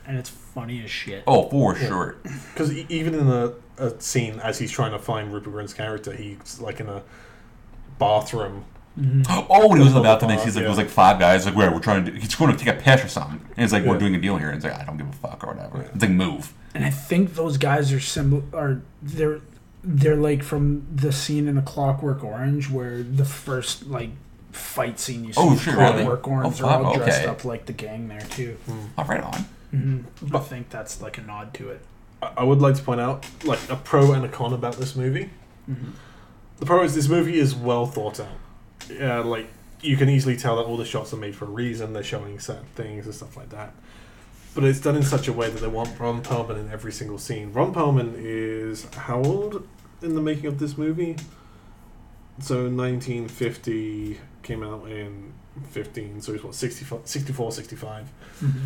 [0.08, 1.24] and it's funny as shit.
[1.28, 1.88] Oh, for Yeah.
[1.88, 2.15] sure.
[2.54, 6.60] because even in a, a scene as he's trying to find Rupert Grint's character, he's
[6.60, 7.04] like in a
[8.00, 8.65] bathroom.
[8.99, 9.25] Mhm.
[9.49, 10.65] Oh, when he was about the Bar, bathroom, he's like, yeah.
[10.67, 11.45] it was like five guys.
[11.45, 13.39] Like, where we're trying to, do, he's going to take a piss or something.
[13.39, 13.89] And he's like, Yeah.
[13.91, 14.49] we're doing a deal here.
[14.49, 15.77] And he's like, I don't give a fuck or whatever.
[15.77, 15.89] Yeah.
[15.93, 16.54] It's like move.
[16.75, 19.39] And I think those guys are symbol are they're
[19.84, 24.10] they're like from the scene in the Clockwork Orange where the first like
[24.51, 25.91] fight scene you see Oh, in shit, really?
[26.04, 27.30] Clockwork Orange Oh, are all dressed okay.
[27.30, 28.58] up like the gang there too.
[28.97, 29.45] Oh, right on.
[29.73, 30.36] Mm-hmm.
[30.36, 31.82] I think that's like a nod to it.
[32.21, 34.95] I, I would like to point out like a pro and a con about this
[34.95, 35.30] movie.
[35.69, 35.91] Mm-hmm.
[36.60, 38.27] The pro is this movie is well thought out.
[38.99, 39.47] Yeah, like
[39.82, 41.93] you can easily tell that all the shots are made for a reason.
[41.93, 43.73] They're showing certain things and stuff like that.
[44.54, 47.17] But it's done in such a way that they want Ron Perlman in every single
[47.17, 47.54] scene.
[47.54, 49.67] Ron Perlman is how old
[50.01, 51.15] in the making of this movie?
[52.39, 55.34] So 1950 came out in
[55.69, 58.10] 15, so he's what 64, 64 65
[58.41, 58.60] Mm-hmm.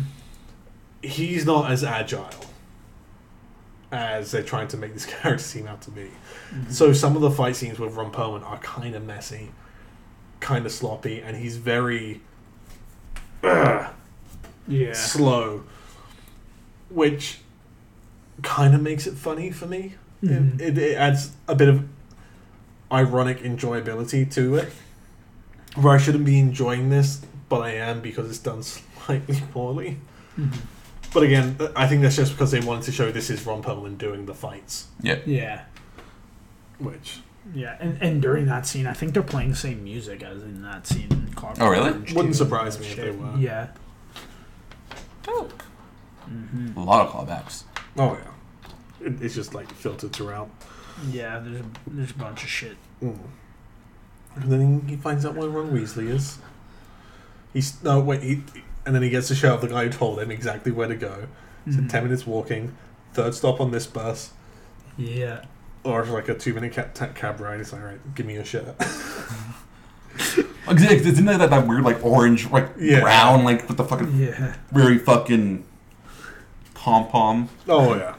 [1.02, 2.30] he's not as agile
[3.92, 6.10] as they're trying to make this character seem out to be.
[6.50, 6.70] Mm-hmm.
[6.70, 9.50] So some of the fight scenes with Ron Perlman are kind of messy,
[10.40, 12.20] kind of sloppy, and he's very
[13.42, 13.88] uh,
[14.68, 15.64] yeah, slow,
[16.90, 17.38] which
[18.42, 19.94] kind of makes it funny for me.
[20.22, 20.60] Mhm.
[20.60, 21.86] It, it, it adds a bit of
[22.92, 24.72] ironic enjoyability to it,
[25.74, 29.98] where I shouldn't be enjoying this, but I am because it's done slightly poorly.
[30.38, 30.56] Mhm.
[31.14, 33.96] But again, I think that's just because they wanted to show this is Ron Perlman
[33.96, 35.18] doing the fights, Yeah.
[35.24, 35.62] yeah,
[36.78, 37.20] which
[37.54, 37.76] yeah.
[37.80, 40.86] And and during that scene, I think they're playing the same music as in that
[40.86, 41.08] scene.
[41.10, 41.90] In Clockwork Oh, really?
[41.90, 43.36] Orange, Wouldn't too, surprise me if they were.
[43.36, 43.68] Yeah.
[45.22, 45.62] Dope.
[46.24, 47.64] hmm A lot of callbacks.
[47.96, 50.48] oh yeah, it, it's just like filtered throughout.
[51.10, 52.76] Yeah, there's there's a bunch of shit.
[53.02, 53.18] Mm.
[54.36, 56.38] And then he finds out where Ron Weasley is.
[57.52, 58.42] He's no wait, he,
[58.84, 60.96] and then he gets to show up the guy who told him exactly where to
[60.96, 61.26] go.
[61.70, 61.88] So Mhm.
[61.90, 62.74] ten minutes walking,
[63.12, 64.30] third stop on this bus,
[64.96, 65.44] Yeah.
[65.86, 67.60] Or like a two minute ca- ta- cab ride.
[67.60, 68.66] It's like, all right, give me a shirt.
[70.66, 73.00] Like, Isn't that that weird, like, orange, like, Yeah.
[73.00, 74.54] brown, like, with the fucking Yeah.
[74.72, 75.64] very fucking
[76.74, 77.48] pom pom?
[77.68, 78.14] oh yeah,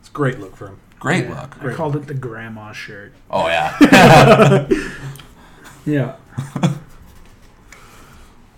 [0.00, 0.78] it's a great look for him.
[0.98, 1.40] Great Yeah.
[1.42, 1.56] look.
[1.58, 1.76] I Great.
[1.76, 3.12] called it the grandma shirt.
[3.30, 4.66] Oh, yeah.
[5.86, 6.16] Yeah.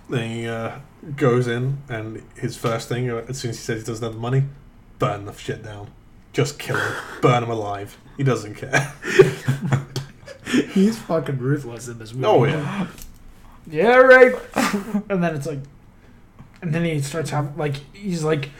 [0.09, 0.79] Then he uh,
[1.17, 4.15] goes in, and his first thing, uh, as soon as he says he doesn't have
[4.15, 4.45] the money,
[4.99, 5.91] burn the shit down.
[6.33, 6.93] Just kill him.
[7.21, 7.99] burn him alive.
[8.19, 8.93] He doesn't care.
[10.73, 12.53] He's fucking ruthless in this oh, movie.
[12.53, 12.87] Oh, yeah.
[13.71, 14.35] Yeah, right.
[15.09, 15.61] and then it's like,
[16.61, 18.51] and then he starts having like he's like,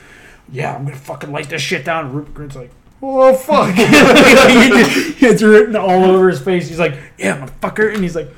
[0.51, 2.05] yeah, I'm gonna fucking light this shit down.
[2.05, 6.69] And Rupert Grint's like, oh fuck, it's written all over his face.
[6.69, 8.29] He's like, yeah, motherfucker, and he's like,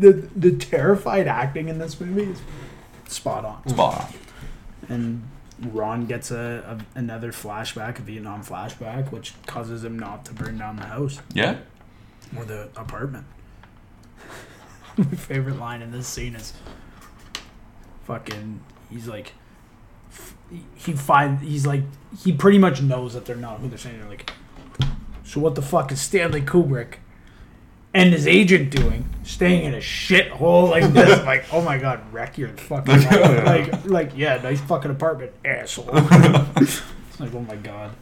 [0.00, 2.40] the the terrified acting in this movie is
[3.06, 3.68] spot on.
[3.68, 4.14] Spot on.
[4.88, 5.22] And
[5.72, 10.58] Ron gets a, a another flashback, a Vietnam flashback, which causes him not to burn
[10.58, 11.58] down the house Yeah?
[12.36, 13.26] or the apartment.
[14.96, 16.52] My favorite line in this scene is
[18.04, 18.60] fucking.
[18.90, 19.32] He's like,
[20.74, 21.82] he find he's like
[22.22, 24.00] he pretty much knows that they're not who they're saying.
[24.00, 24.30] They're like,
[25.24, 26.96] so what the fuck is Stanley Kubrick
[27.94, 29.08] and his agent doing?
[29.24, 31.22] Staying in a shithole like this?
[31.24, 33.44] like, oh my god, wreck your fucking life.
[33.46, 35.88] like, like yeah, nice fucking apartment, asshole.
[36.56, 36.82] it's
[37.20, 37.92] like, oh my god.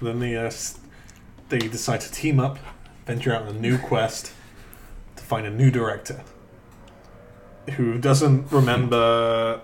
[0.00, 0.78] Then they, uh, s-
[1.48, 2.58] they decide to team up,
[3.06, 4.32] venture out on a new quest
[5.16, 6.22] to find a new director
[7.76, 9.60] who doesn't remember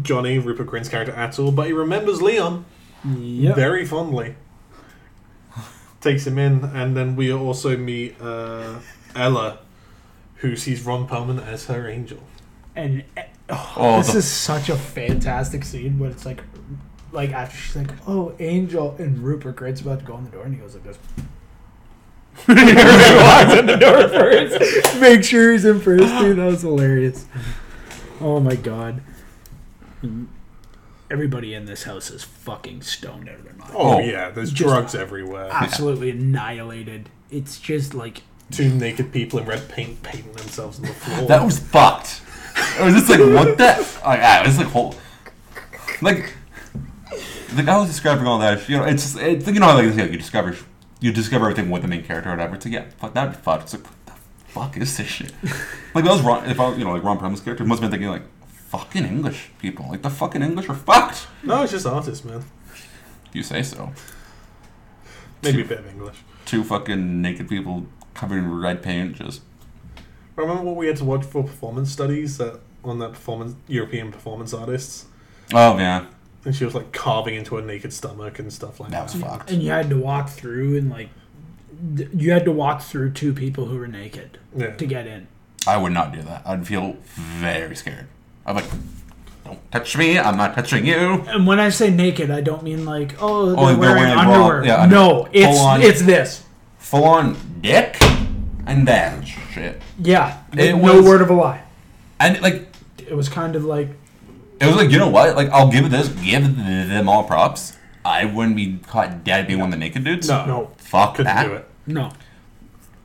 [0.00, 2.64] Johnny, Rupert Grint's character, at all, but he remembers Leon
[3.04, 3.56] Yep.
[3.56, 4.36] very fondly.
[6.00, 8.78] Takes him in, and then we also meet uh,
[9.14, 9.58] Ella,
[10.36, 12.18] who sees Ron Perlman as her angel.
[12.74, 13.04] and
[13.50, 16.42] oh, Oh, this the- is such a fantastic scene but it's like
[17.12, 20.44] like after she's like oh angel and rupert grint's about to go in the door
[20.44, 20.98] and he goes like this.
[22.46, 25.00] He walks in the door first.
[25.00, 26.38] Make sure he's in first dude.
[26.38, 27.26] That was hilarious.
[28.20, 29.02] Oh my god
[31.10, 33.72] everybody in this house is fucking stoned out of their mind.
[33.74, 33.98] Oh, Oh.
[34.00, 35.48] yeah, there's Just- drugs everywhere.
[35.50, 37.08] Absolutely annihilated.
[37.30, 41.28] It's just like Two naked people in red paint painting themselves on the floor.
[41.28, 42.20] That was fucked.
[42.78, 43.64] I was just like what the
[44.04, 44.94] like ah, it was like whole
[46.02, 46.32] like
[47.54, 49.94] like I was describing all that you know it's just it's you know how, like
[49.94, 50.56] you discover
[51.00, 53.38] you discover everything with the main character or whatever it's like yeah fuck that'd be
[53.38, 54.12] fucked it's like what the
[54.52, 55.32] fuck is this shit
[55.94, 58.00] like that was Ron if I you know like Ron Perlman's character must have been
[58.00, 58.22] thinking like
[58.70, 62.42] fucking English people like the fucking English are fucked no, it's just artists, man.
[63.32, 63.92] you say so
[65.42, 66.16] Maybe a bit of English.
[66.44, 69.42] two fucking naked people covered in red paint just
[70.36, 74.54] Remember what we had to watch for performance studies that on that performance European performance
[74.54, 75.06] artists,
[75.52, 76.06] oh yeah
[76.46, 79.14] and she was like carving into a naked stomach and stuff like that that.
[79.14, 81.10] was fucked and you had to walk through and like
[82.14, 84.74] you had to walk through two people who were naked Yeah.
[84.76, 85.26] to get in.
[85.66, 88.06] I would not do that I'd feel very scared
[88.46, 88.64] I'm like
[89.44, 92.84] don't touch me I'm not touching you And when I say naked, I don't mean
[92.84, 94.64] like oh they're, Oh, they're wearing, wearing raw- underwear.
[94.64, 96.44] yeah, no, it's on- it's this.
[96.78, 97.96] full on dick
[98.66, 99.80] and that shit.
[99.98, 101.62] Yeah, It no was- word of a lie.
[102.18, 103.88] And like It was kind of like
[104.60, 105.36] it was like you know what?
[105.36, 107.76] Like I'll give this give them all props.
[108.04, 110.28] I wouldn't be caught dead being one of the naked dudes.
[110.28, 111.46] No, no, fuck couldn't that.
[111.46, 111.66] do it.
[111.86, 112.12] no.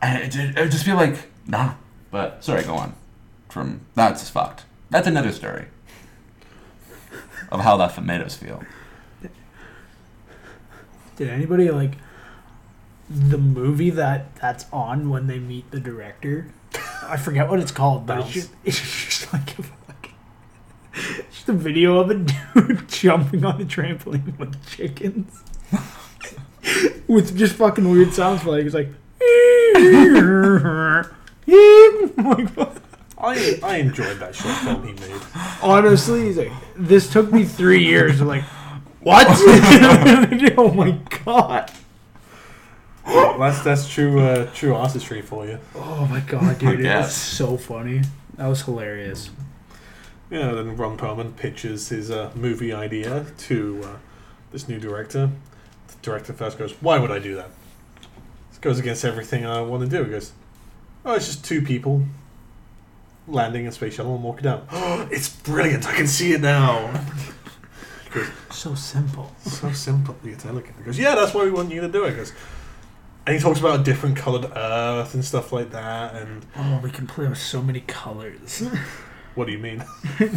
[0.02, 1.15] And it, it, would just feel like
[1.48, 1.74] nah.
[2.12, 2.93] But sorry, go on.
[3.50, 4.65] From that's just fucked.
[4.89, 5.65] That's another story
[7.52, 8.63] of how that us feel.
[11.15, 11.93] Did anybody like
[13.10, 16.52] the movie that that's on when they meet the director?
[17.04, 20.13] I forget what it's called, but it's just, it's just like a fucking,
[21.32, 22.15] just a video of a
[22.56, 25.41] dude jumping on a trampoline with chickens,
[27.08, 28.89] with just fucking weird sounds Like It's like,
[32.58, 32.82] like
[33.26, 35.22] I I enjoyed that short film he made.
[35.62, 38.22] honestly, he's like, this took me three years.
[38.22, 38.44] I'm like,
[39.02, 39.26] what?
[40.58, 40.92] oh my
[41.26, 41.72] god.
[43.06, 45.60] That's that's true uh, true artistry for you.
[45.76, 48.02] Oh my god, dude, it was so funny.
[48.36, 49.30] That was hilarious.
[50.30, 53.96] Yeah, then Ron Perlman pitches his uh, movie idea to uh,
[54.52, 55.30] this new director.
[55.88, 57.50] The director first goes, "Why would I do that?
[58.50, 60.32] This goes against everything I want to do." He goes,
[61.04, 62.06] "Oh, it's just two people
[63.28, 65.88] landing a space shuttle and walking down." Oh, it's brilliant!
[65.88, 66.88] I can see it now.
[68.06, 69.32] He goes, So simple.
[69.46, 70.76] so simple yet elegant.
[70.78, 72.34] He goes, "Yeah, that's why we want you to do it." Goes,
[73.28, 76.14] and he talks about a different colored Earth and stuff like that.
[76.16, 78.60] And Oh, we can play with so many colors.
[79.36, 79.84] what do you mean?
[80.20, 80.28] you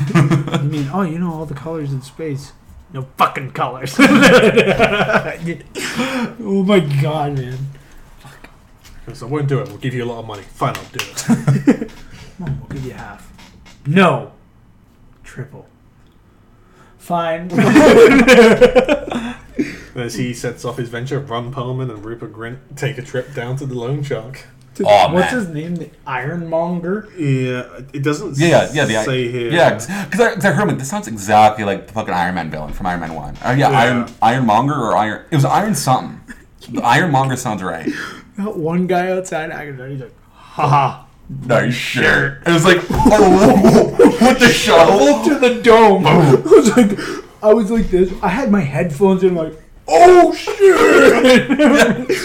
[0.63, 2.53] mean, oh, you know all the colors in space?
[2.91, 3.95] No fucking colors.
[6.41, 7.59] oh my god, man.
[9.05, 9.69] Because I won't do it.
[9.69, 10.43] We'll give you a lot of money.
[10.43, 11.91] Fine, I'll do it.
[13.89, 14.33] No.
[15.25, 15.67] Triple.
[16.99, 17.51] Fine.
[19.95, 23.57] As he sets off his venture, Ron Perlman and Rupert Grint take a trip down
[23.57, 24.45] to the Loan Shark.
[24.81, 25.41] Oh, What's man.
[25.41, 25.75] his name?
[25.75, 27.09] The Ironmonger?
[27.19, 29.01] Yeah, it doesn't Yeah, yeah, yeah.
[29.01, 29.51] The, say here.
[29.51, 30.79] Yeah, because I, 'cause I heard him.
[30.79, 33.37] This sounds exactly like the fucking Iron Man villain from Iron Man One.
[33.45, 33.79] Uh, yeah, Yeah.
[33.81, 35.25] Iron Ironmonger or Iron.
[35.33, 36.21] It was Iron something.
[36.71, 37.91] The Ironmonger sounds right.
[38.37, 41.07] That one guy outside acting, he's like, haha.
[41.29, 42.43] Nice shirt.
[42.47, 45.25] It was like, oh, with the shovel.
[45.25, 46.07] to the dome.
[46.07, 46.99] I was like,
[47.43, 48.13] I was like this.
[48.23, 49.55] I had my headphones in, like,
[49.87, 50.59] oh shit!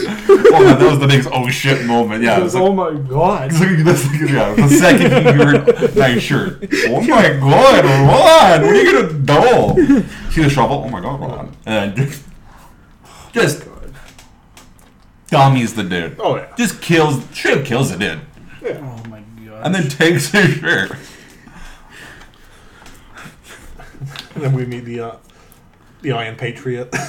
[0.56, 2.24] Oh, that was the biggest oh shit moment.
[2.24, 3.52] Yeah, it was oh, like, oh my god!
[3.52, 6.70] it's like, that's like, yeah, the second you heard nice shirt.
[6.88, 10.06] Oh my god, Ron, what are you gonna do?
[10.32, 10.84] See the shovel?
[10.86, 11.58] Oh my god, Ron.
[11.66, 12.24] And just,
[13.32, 13.68] just
[15.28, 16.18] dummies the dude.
[16.20, 16.54] Oh yeah.
[16.56, 18.22] Just kills, straight kills the dude.
[18.82, 19.66] Oh my god!
[19.66, 20.92] And then takes his shirt.
[24.36, 25.16] And then we meet the uh,
[26.02, 26.94] the Iron Patriot.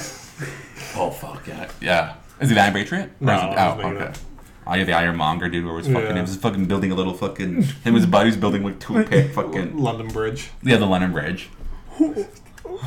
[0.97, 2.15] Oh fuck yeah, yeah.
[2.39, 3.09] Is he the Iron Patriot?
[3.19, 4.05] Or No, is it- I was oh, making okay.
[4.05, 4.15] up.
[4.67, 6.15] Oh, yeah, the Ironmonger dude, where was fucking, Yeah.
[6.15, 9.31] he was fucking building a little fucking, him and his buddies building like two pick
[9.33, 11.49] fucking, London Bridge, yeah, the London Bridge.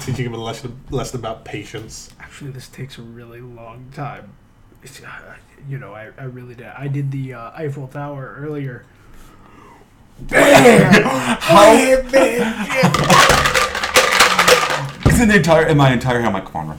[0.00, 2.10] teaching him a lesson, lesson about patience.
[2.18, 4.32] Actually, this takes a really long time.
[4.82, 5.08] It's, uh,
[5.68, 6.66] you know, I, I really did.
[6.66, 8.84] I did the uh, Eiffel Tower earlier.
[10.20, 10.92] Bam!
[11.04, 11.72] How?
[15.04, 16.78] It's in the entire, in my entire head, I'm like, come on, Ron.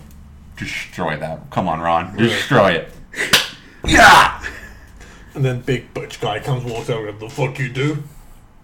[0.57, 1.49] Destroy that.
[1.49, 2.15] Come on, Ron.
[2.17, 2.91] Destroy it.
[3.85, 4.43] Yeah!
[5.33, 8.03] And then big butch guy comes, walks over, the fuck you do?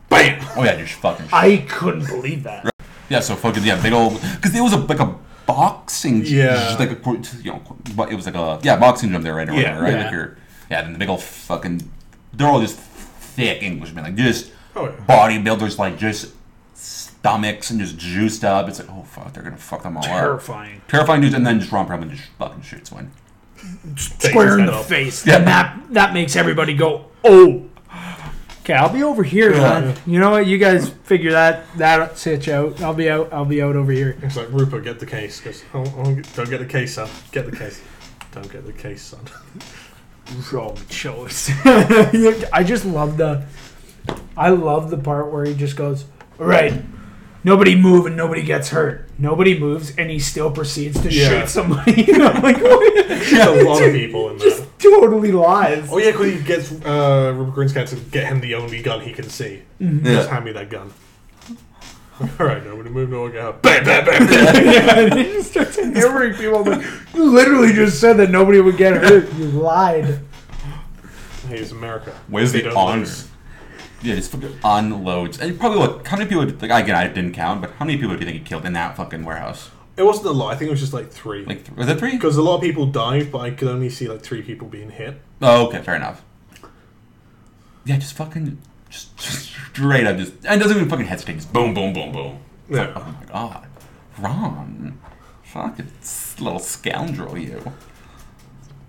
[0.09, 0.45] Bam!
[0.55, 2.69] Oh yeah, just fucking I couldn't believe that.
[3.09, 5.15] Yeah, so fucking, yeah, big old, because it was a, like a
[5.45, 6.53] boxing, Yeah.
[6.55, 7.11] just like a,
[7.43, 7.61] you know,
[7.95, 9.47] but it was like a, yeah, boxing gym there, right?
[9.49, 9.57] Or Yeah.
[9.79, 9.93] whatever, right?
[9.93, 10.03] Yeah.
[10.03, 10.37] Like your,
[10.69, 11.89] yeah, then the big old fucking,
[12.33, 14.91] they're all just thick Englishmen, like just Oh yeah.
[15.07, 16.31] bodybuilders, like just
[16.73, 18.67] stomachs and just juiced up.
[18.69, 20.09] It's like, oh fuck, they're gonna fuck them all up.
[20.09, 20.81] Terrifying.
[20.87, 23.11] Terrifying dudes, and then just Ron Perlman just fucking shoots one.
[23.97, 24.87] Square in the head off.
[24.87, 25.25] face.
[25.25, 25.37] Yeah.
[25.37, 27.65] And that that makes everybody go, oh.
[28.65, 29.59] Okay, I'll be over here, Yeah.
[29.79, 29.95] man.
[30.07, 30.47] You know what?
[30.47, 32.81] You guys figure that that sitch out.
[32.81, 33.31] I'll be out.
[33.31, 34.17] I'll be out over here.
[34.23, 35.39] It's like Rupert, get the case.
[35.39, 37.07] Goes, oh, oh, don't get the case, son.
[37.31, 37.79] Get the case.
[38.31, 39.19] Don't get the case, son.
[40.51, 41.51] Wrong choice.
[41.65, 43.45] I just love the.
[44.35, 46.05] I love the part where he just goes,
[46.39, 46.73] "All right,
[47.43, 49.07] nobody move and nobody gets hurt.
[49.19, 51.29] Nobody moves, and he still proceeds to Yeah.
[51.41, 52.11] shoot somebody.
[52.11, 53.07] And I'm like, what?
[53.07, 54.49] There's a lot of people in there.
[54.49, 55.87] just totally lies.
[55.91, 59.01] Oh yeah, because he gets uh, Rupert Grint's character to get him the only gun
[59.01, 59.63] he can see.
[59.81, 60.27] Just Yeah.
[60.33, 60.91] hand me that gun.
[62.39, 63.61] All right, nobody move, no one get out.
[63.61, 64.27] Bam, bam, bam.
[64.31, 66.59] yeah, he just starts hammering people.
[66.59, 69.33] I'm like, you literally just said that nobody would get hurt.
[69.33, 70.05] You lied.
[71.49, 72.11] Hey, it's America.
[72.29, 73.05] Where's They the don't honor?
[74.01, 75.39] Yeah, just fucking unloads.
[75.39, 76.45] And probably look, how many people?
[76.45, 78.73] Like again, I didn't count, but how many people do you think he killed in
[78.73, 79.69] that fucking warehouse?
[79.97, 80.53] It wasn't a lot.
[80.53, 81.45] I think it was just like three.
[81.45, 82.11] Like, th- was it three?
[82.11, 84.89] Because a lot of people died, but I could only see like three people being
[84.91, 85.15] hit.
[85.41, 86.21] Oh, okay, fair enough.
[87.85, 88.57] Yeah, just fucking,
[88.89, 91.35] just, just straight up, just and doesn't even fucking hesitate.
[91.35, 92.39] Just boom, boom, boom, boom.
[92.67, 92.93] It's like, Yeah.
[92.97, 93.67] oh my god,
[94.17, 94.97] Ron,
[95.43, 97.71] fucking s- little scoundrel, you.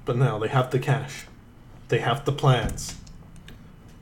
[0.07, 1.27] But now they have the cash.
[1.89, 2.97] They have the plans.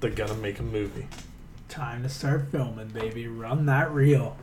[0.01, 1.09] They're gonna make a movie.
[1.69, 3.27] Time to start filming, baby.
[3.27, 4.37] Run that reel.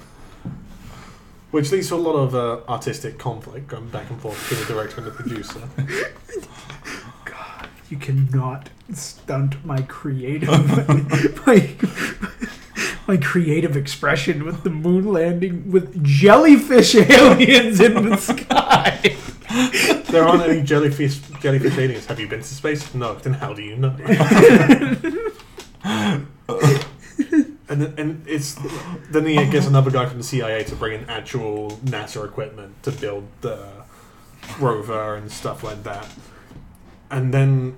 [1.51, 4.73] Which leads to a lot of uh, artistic conflict going back and forth between the
[4.73, 5.59] director and the producer.
[7.25, 10.49] God, you cannot stunt my creative
[11.45, 11.75] my,
[13.05, 19.17] my creative expression with the moon landing with jellyfish aliens in the sky.
[20.11, 22.05] there aren't any jellyfish jellyfish aliens.
[22.05, 22.93] Have you been to space?
[22.93, 23.15] No.
[23.15, 23.93] Then how do you know?
[27.71, 28.55] And then- and it's
[29.11, 32.91] then he gets another guy from the CIA to bring in actual NASA equipment to
[32.91, 33.57] build the
[34.59, 36.07] rover and stuff like that.
[37.09, 37.75] And then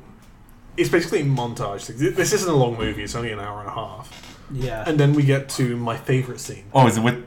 [0.78, 1.88] it's basically montage.
[2.16, 3.04] This isn't a long movie.
[3.04, 4.38] It's only an hour and a half.
[4.52, 4.84] Yeah.
[4.86, 7.26] And then we get to my favorite scene Oh, is it with?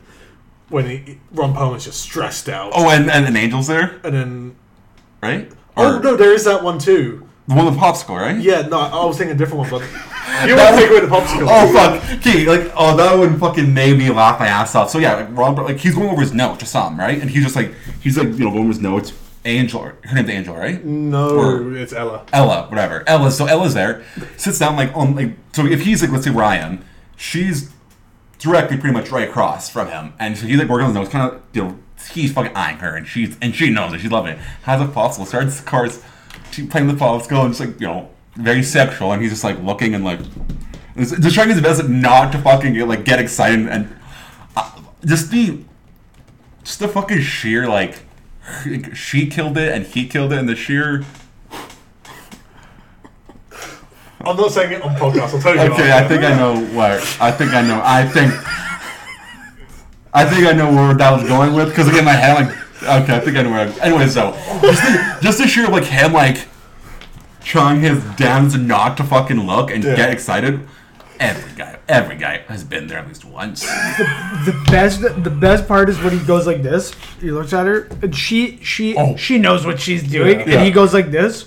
[0.69, 2.73] when he, Ron Perlman's just stressed out.
[2.75, 4.57] Oh, and and an angel's there, And then
[5.23, 5.51] right?
[5.77, 7.26] oh Or no, there is that one too.
[7.49, 8.39] The one with the popsicle, right?
[8.41, 9.81] Yeah, no, I was thinking a different one, but
[10.49, 11.47] you want to take away the popsicle?
[11.49, 12.19] Oh fuck!
[12.19, 14.91] Okay, like oh that one fucking made me laugh my ass off.
[14.91, 17.21] So yeah, like Robert, like he's going over his notes or something, right?
[17.21, 19.13] And he's just like he's like you know going over his notes.
[19.45, 20.85] Angel, her name's Angel, right?
[20.85, 22.27] No, Or- it's Ella.
[22.33, 23.05] Ella, whatever.
[23.07, 24.03] Ella, so Ella's there,
[24.37, 26.85] sits down like on like so if he's like let's say Ryan,
[27.17, 27.71] she's
[28.41, 31.11] directly pretty much right across from him, and so he's like working on his notes,
[31.11, 31.79] kind of you know
[32.11, 34.39] he's fucking eyeing her, and she's and she knows it, she's loving it.
[34.65, 36.03] Has a popsicle, starts the cards,
[36.57, 39.63] she playing the popsicle, and just like you know very sexual, and he's just like
[39.63, 40.21] looking and like
[40.97, 43.95] just just trying his best not to fucking get like get excited and
[44.57, 44.73] uh,
[45.05, 45.61] just the
[46.65, 48.03] just the fucking sheer like
[48.95, 51.05] she killed it and he killed it and the sheer
[54.21, 55.35] I'm not saying it on podcast.
[55.35, 55.61] I'll tell you.
[55.73, 56.99] Okay, I think I know where.
[57.21, 57.81] I think I know.
[57.85, 58.33] I think.
[60.13, 62.66] I think I know where that was going with because again, my head I'm like,
[62.83, 63.73] okay, I think I know where.
[63.83, 66.47] Anyway, so just the, just the sheer like him like
[67.43, 69.97] trying his damnedest not to fucking look and Yeah.
[69.97, 70.61] get excited.
[71.19, 73.63] Every guy, every guy has been there at least once.
[73.63, 76.93] the best the best part is when he goes like this.
[77.21, 79.17] He looks at her and she she Oh.
[79.17, 80.45] she knows what she's doing, Yeah.
[80.45, 80.65] and Yeah.
[80.65, 81.47] he goes like this.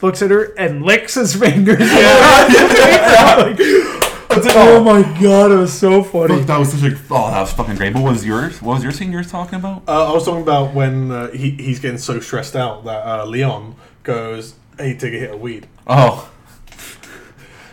[0.00, 1.78] Looks at her and licks his fingers.
[4.32, 6.40] oh my god, it was so funny.
[6.42, 7.94] That was such a oh, that was fucking great.
[7.94, 8.62] What was yours?
[8.62, 9.82] What was your scene you were talking about?
[9.88, 13.24] Uh, I was talking about when uh, he, he's getting so stressed out that uh,
[13.26, 16.30] Leon goes, "Hey, take a hit of weed." Oh,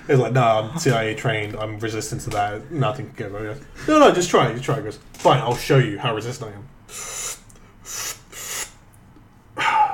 [0.07, 1.55] He's like, "No, I'm CIA trained.
[1.55, 2.71] I'm resistant to that.
[2.71, 4.47] Nothing can get He goes, No, no, just try.
[4.49, 4.77] it, Just try.
[4.77, 6.67] He goes, "Fine, I'll show you how resistant I am."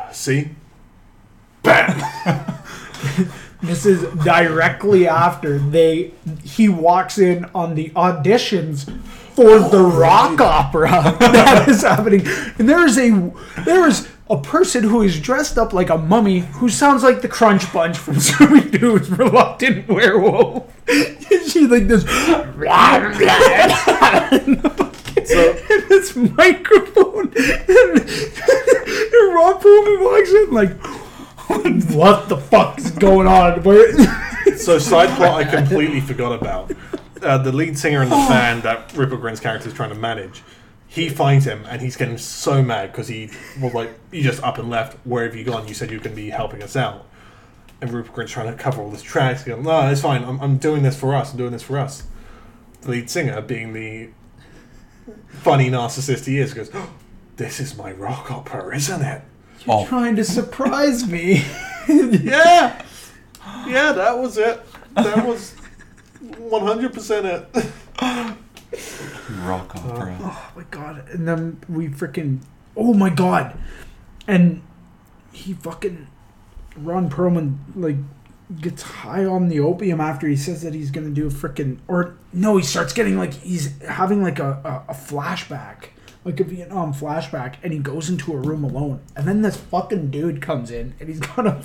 [0.13, 0.49] See,
[1.63, 2.01] bam.
[3.63, 6.11] This is directly after they
[6.43, 8.85] he walks in on the auditions
[9.35, 12.27] for the rock opera that is happening.
[12.59, 13.31] And there is a
[13.63, 17.27] there is a person who is dressed up like a mummy who sounds like the
[17.27, 20.71] Crunch Bunch from Scooby Doo's Reluctant Werewolf.
[21.47, 22.03] She's like this
[25.25, 25.53] So
[25.89, 28.09] this microphone and,
[29.33, 31.02] Ron Perlman walks in like
[31.95, 33.63] what the fuck is going on?
[33.63, 36.71] Where So side plot I completely forgot about.
[37.21, 40.43] Uh, the lead singer in the band that Rupert Grint's character is trying to manage,
[40.87, 43.29] he finds him and he's getting so mad because he
[43.59, 44.97] was like, "You just up and left.
[45.05, 45.67] Where have you gone?
[45.67, 47.07] You said you were going to be helping us out."
[47.81, 49.43] And Rupert Grint's trying to cover all this tracks.
[49.43, 50.23] Goes, "No, it's fine.
[50.23, 51.31] I'm, I'm doing this for us.
[51.31, 52.03] I'm doing this for us."
[52.81, 54.09] The lead singer, being the
[55.29, 56.89] funny narcissist he is, goes, oh,
[57.37, 59.21] "This is my rock opera, isn't it?"
[59.67, 61.43] Oh, Trying to surprise me.
[61.85, 62.81] Yeah,
[63.67, 64.61] yeah, that was it.
[64.95, 65.51] That was
[66.37, 67.45] one hundred percent it.
[69.41, 70.17] rock opera.
[70.21, 71.09] Oh, oh my god!
[71.09, 72.39] And then we freaking.
[72.77, 73.57] Oh my god!
[74.29, 74.61] And
[75.33, 76.07] he fucking
[76.77, 77.97] Ron Perlman like
[78.61, 82.15] gets high on the opium after he says that he's gonna do a freaking or
[82.31, 85.87] no, he starts getting like he's having like a, a, a flashback.
[86.25, 89.57] Like a Vietnam um, flashback, and he goes into a room alone, and then this
[89.57, 91.63] fucking dude comes in, and he's got a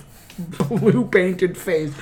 [0.69, 1.93] blue painted face,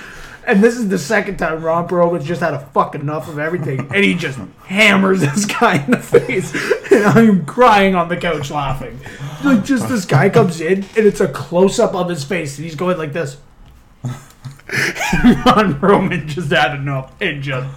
[0.46, 3.80] and this is the second time Ron Perlman's just had a fuck enough of everything,
[3.92, 6.54] and he just hammers this guy in the face,
[6.90, 8.98] and I'm crying on the couch laughing.
[9.44, 12.64] Like just this guy comes in, and it's a close up of his face, and
[12.64, 13.38] he's going like this.
[14.02, 17.68] Ron Perlman just had enough, and just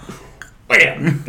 [0.67, 1.23] bam.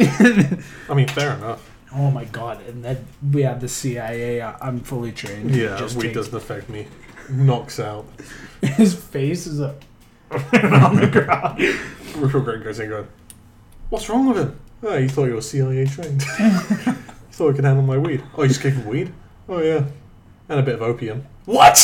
[0.89, 1.70] I mean, fair enough.
[1.95, 2.61] Oh my god!
[2.67, 4.41] And then we have the CIA.
[4.43, 5.55] I- I'm fully trained.
[5.55, 6.87] Yeah, Just weed doesn't affect me.
[7.29, 8.07] Knocks out.
[8.63, 9.75] His face is a
[10.31, 11.59] on the ground.
[11.59, 13.09] Grint goes in going,
[13.89, 14.61] What's wrong with him?
[14.83, 16.23] Oh, you thought you were CIA trained.
[16.39, 16.93] you
[17.33, 18.23] thought I could handle my weed.
[18.37, 19.13] Oh, you just gave him weed?
[19.49, 19.85] Oh, yeah.
[20.49, 21.27] And a bit of opium.
[21.47, 21.77] What?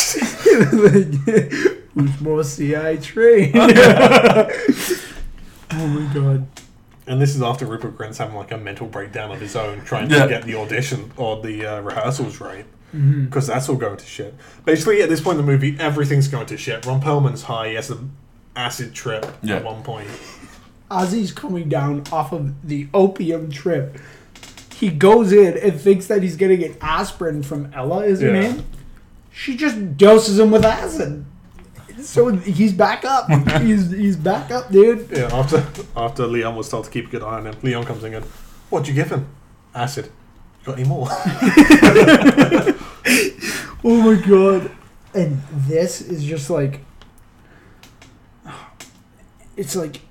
[1.93, 3.51] Who's more CIA trained?
[3.55, 4.47] oh
[5.71, 6.47] my god.
[7.07, 10.09] And this is after Rupert Grint's having like a mental breakdown of his own, trying
[10.09, 10.23] Yeah.
[10.23, 12.65] to get the audition or the uh, rehearsals right.
[12.93, 14.33] Because that's all going to shit.
[14.65, 16.85] Basically, at this point in the movie, everything's going to shit.
[16.85, 17.69] Ron Perlman's high.
[17.69, 18.11] He has an
[18.55, 19.57] acid trip Yeah.
[19.57, 20.07] at one point.
[20.89, 23.97] Ozzy's coming down off of the opium trip.
[24.73, 28.39] He goes in and thinks that he's getting an aspirin from Ella, is her Yeah.
[28.39, 28.63] name?
[29.31, 31.25] She just doses him with acid.
[32.01, 33.29] So he's back up.
[33.61, 35.09] he's he's back up, dude.
[35.11, 38.03] Yeah, after after Leon was told to keep a good eye on him, Leon comes
[38.03, 38.31] in and goes,
[38.69, 39.27] What'd you give him?
[39.73, 40.05] Acid.
[40.61, 41.07] You got any more?
[43.83, 44.71] Oh my god.
[45.13, 46.81] And this is just like
[49.55, 50.01] it's like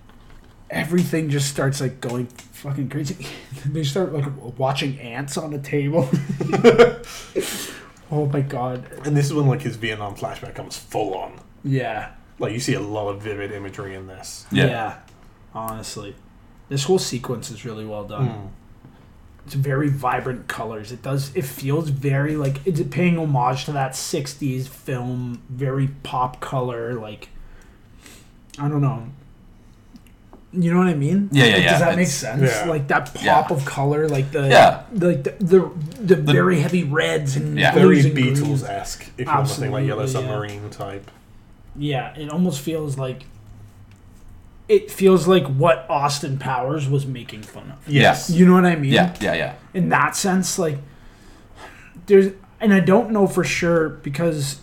[0.71, 3.27] everything just starts like going fucking crazy.
[3.67, 4.25] they start like
[4.59, 6.09] watching ants on a table.
[8.11, 8.87] oh my god.
[9.05, 11.39] and this is when like his Vietnam flashback comes full on.
[11.67, 12.11] Yeah.
[12.39, 14.47] Like you see a lot of vivid imagery in this.
[14.51, 14.99] Yeah.
[15.55, 16.15] Honestly.
[16.69, 18.29] This whole sequence is really well done.
[18.29, 18.49] Mm.
[19.47, 20.91] It's very vibrant colors.
[20.93, 26.41] It does it feels very like it's paying homage to that 60s film, very pop
[26.41, 27.29] color like
[28.59, 29.09] I don't know.
[30.53, 31.29] You know what I mean?
[31.33, 31.71] Yeah, yeah, Like, yeah.
[31.71, 32.43] Does that make It's- sense?
[32.43, 32.65] Yeah.
[32.71, 33.47] Like that pop Yeah.
[33.57, 34.83] of color, like the Yeah.
[34.93, 37.73] like the the, the, very heavy reds and Yeah.
[37.75, 38.17] Very blues and.
[38.17, 40.35] Beatles esque, if you want to think like Yellow Absolutely, yeah.
[40.59, 41.11] Submarine type.
[41.79, 43.25] Yeah, it almost feels like
[44.69, 47.89] it feels like what Austin Powers was making fun of.
[47.89, 48.31] Yes.
[48.31, 48.93] You know what I mean?
[48.93, 49.55] Yeah, yeah, yeah.
[49.75, 50.79] in that sense like
[52.07, 54.61] there's and i don't know for sure because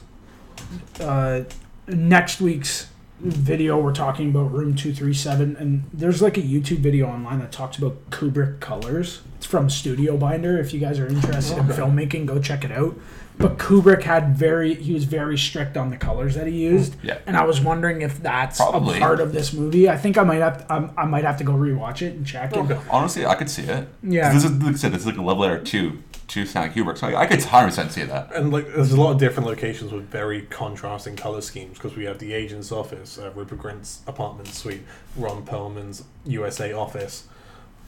[0.99, 1.41] uh
[1.87, 2.87] next week's
[3.19, 7.77] video we're talking about room 237 and there's like a youtube video online that talks
[7.77, 12.39] about kubrick colors it's from studio binder if you guys are interested in filmmaking go
[12.39, 12.97] check it out
[13.37, 17.17] but kubrick had very he was very strict on the colors that he used Yeah.
[17.25, 18.97] and i was wondering if that's Probably.
[18.97, 21.37] a part of this movie i think i might have to, I, I might have
[21.37, 23.87] to go rewatch it and check it Honestly, I could see it.
[24.03, 24.31] Yeah.
[24.33, 26.97] This is like I said, this is like a love letter to to Stanley Kubrick,
[26.97, 28.33] so I, I could 100 percent see that.
[28.33, 32.05] And like, there's a lot of different locations with very contrasting color schemes because we
[32.05, 34.83] have the agent's office, uh, Rupert Grint's apartment suite,
[35.17, 37.27] Ron Perlman's USA office.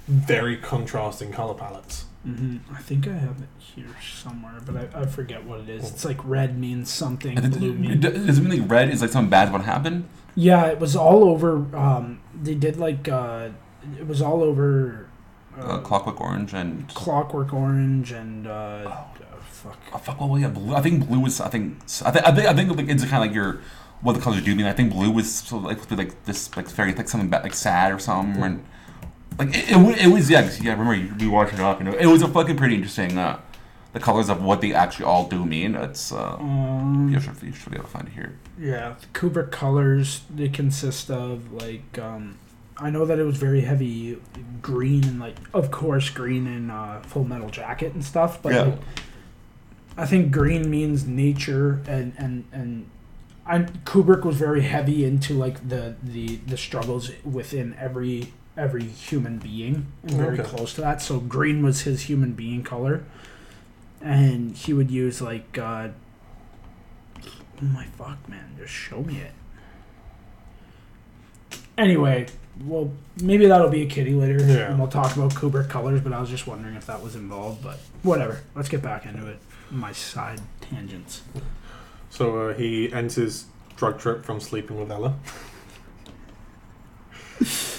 [0.07, 2.05] Very contrasting color palettes.
[2.25, 5.89] Hmm I think I have it here somewhere, but I, I forget what it is.
[5.91, 8.01] It's like red means something, And blue means.
[8.01, 10.09] Does it mean like red is like something bad's about to happen?
[10.35, 11.65] Yeah, it was all over.
[11.75, 13.49] Um, they did like uh,
[13.99, 15.07] it was all over.
[15.57, 19.05] Uh, Uh, Clockwork Orange and Clockwork Orange and uh, uh,
[19.47, 19.77] fuck.
[19.93, 20.19] oh, fuck.
[20.19, 20.75] Well, yeah, blue.
[20.75, 21.39] I think blue is.
[21.39, 21.77] I think.
[22.03, 22.25] I think.
[22.27, 22.47] I think.
[22.47, 23.61] I think like, it's kind of like your
[24.01, 24.65] what the colors do mean.
[24.65, 27.07] I think blue was sort of like supposed to be like this like very like
[27.07, 28.41] something bad, like sad or something.
[28.41, 28.45] Mm.
[28.45, 28.65] And,
[29.37, 30.71] like it, it, it was yeah 'cause, yeah.
[30.71, 31.79] Remember you, you watching it up.
[31.79, 33.17] You know, it was a fucking pretty interesting.
[33.17, 33.39] Uh,
[33.93, 35.75] the colors of what they actually all do mean.
[35.75, 38.33] It's uh, Um, you should you should be able to find it here.
[38.59, 42.37] Yeah, the Kubrick colors they consist of like um,
[42.77, 44.17] I know that it was very heavy
[44.61, 48.61] green and like of course green in uh, Full Metal Jacket and stuff, but Yeah.
[48.63, 48.79] like,
[49.97, 52.87] I think green means nature and and and
[53.47, 59.37] I, Kubrick was very heavy into like the the the struggles within every every human
[59.37, 60.49] being and very Okay.
[60.49, 61.01] close to that.
[61.01, 63.03] So green was his human being color,
[64.01, 65.57] and he would use like.
[65.57, 65.89] Uh,
[67.61, 68.49] Oh my fuck, man!
[68.57, 69.31] Just show me it.
[71.77, 72.27] Anyway,
[72.65, 72.91] well,
[73.23, 74.69] maybe that'll be a kitty later, Yeah.
[74.69, 76.01] and we'll talk about Kubrick colors.
[76.01, 77.63] But I was just wondering if that was involved.
[77.63, 78.41] But whatever.
[78.55, 79.39] Let's get back into it.
[79.71, 81.21] My side tangents.
[82.09, 83.45] So uh, he ends his
[83.77, 85.15] drug trip from sleeping with Ella.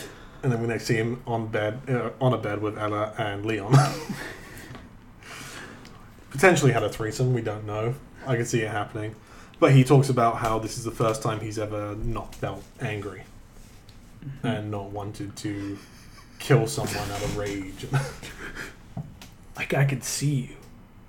[0.47, 3.45] and then we next see him on bed, uh, on a bed with Ella and
[3.45, 3.73] Leon.
[6.31, 7.35] Potentially had a threesome.
[7.35, 7.97] We don't know.
[8.25, 9.17] I can see it happening,
[9.59, 13.25] but he talks about how this is the first time he's ever not felt angry
[14.45, 15.77] and not wanted to
[16.39, 17.87] kill someone out of rage.
[19.57, 20.57] Like I can see you,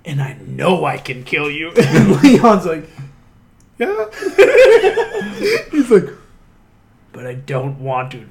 [0.06, 1.70] and I know I can kill you.
[1.76, 2.88] And Leon's like,
[3.78, 4.06] yeah.
[5.70, 6.08] He's like,
[7.12, 8.26] but I don't want to.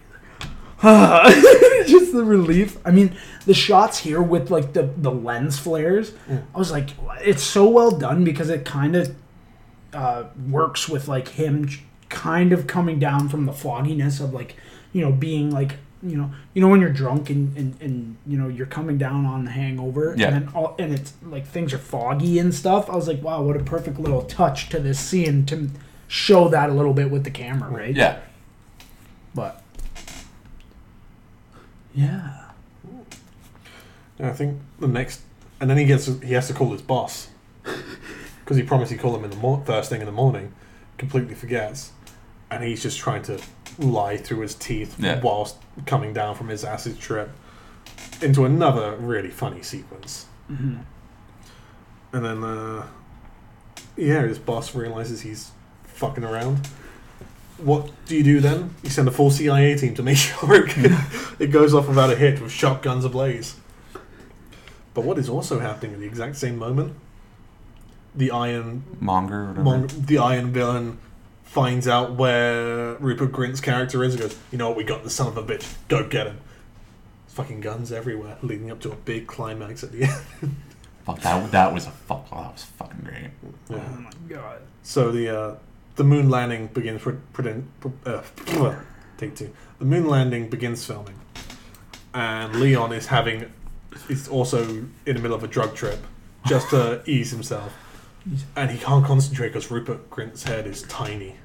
[1.88, 2.78] just the relief.
[2.86, 3.16] I mean,
[3.46, 6.12] the shots here with like the the lens flares.
[6.30, 6.44] Mm.
[6.54, 6.90] I was like,
[7.22, 9.16] it's so well done because it kind of
[9.94, 11.70] uh, works with like him
[12.10, 14.56] kind of coming down from the fogginess of like
[14.94, 15.74] you know being like
[16.04, 19.26] you know you know when you're drunk and and, and you know you're coming down
[19.26, 20.28] on the hangover Yeah.
[20.28, 22.90] and then all, and it's like things are foggy and stuff.
[22.90, 25.70] I was like, wow, what a perfect little touch to this scene to
[26.08, 27.96] show that a little bit with the camera, right?
[27.96, 28.20] Yeah.
[29.34, 29.62] But
[31.98, 32.44] yeah.
[34.20, 35.22] Yeah, I think the next,
[35.62, 37.28] and then he gets he has to call his boss
[38.40, 40.54] because he promised he'd call him in the mor- first thing in the morning.
[40.98, 41.92] Completely forgets,
[42.50, 43.40] and he's just trying to
[43.78, 45.20] lie through his teeth Yeah.
[45.22, 47.30] whilst coming down from his acid trip
[48.22, 50.26] into another really funny sequence.
[50.52, 50.80] Mhm.
[52.14, 52.88] And then, uh,
[53.96, 55.52] yeah, his boss realizes he's
[55.84, 56.68] fucking around.
[57.58, 58.76] What do you do then?
[58.84, 60.92] You send a full CIA team to make sure it,
[61.40, 63.56] it goes off without a hit with shotguns ablaze.
[64.94, 66.96] But what is also happening at the exact same moment?
[68.16, 69.54] The Iron Monger or.
[69.64, 70.98] Mon- the Iron Villain
[71.44, 75.10] finds out where Rupert Grint's character is and goes, you know what, we got the
[75.10, 75.76] son of a bitch.
[75.88, 76.40] Go get him.
[77.26, 80.04] There's fucking guns everywhere, leading up to a big climax at the
[80.42, 80.56] end.
[81.06, 81.52] Fuck that.
[81.52, 82.28] That was a fuck.
[82.32, 83.30] Oh, that was fucking great.
[83.70, 83.84] Yeah.
[83.88, 84.62] Oh my god.
[84.84, 85.56] So the uh,
[85.98, 87.02] the moon landing begins.
[87.02, 87.64] Pre- pre-
[88.06, 88.22] uh,
[89.18, 89.54] take two.
[89.80, 91.20] The moon landing begins filming,
[92.14, 93.52] and Leon is having.
[94.08, 96.00] He's also in the middle of a drug trip,
[96.46, 97.74] just to ease himself,
[98.56, 101.36] and he can't concentrate because Rupert Grint's head is tiny.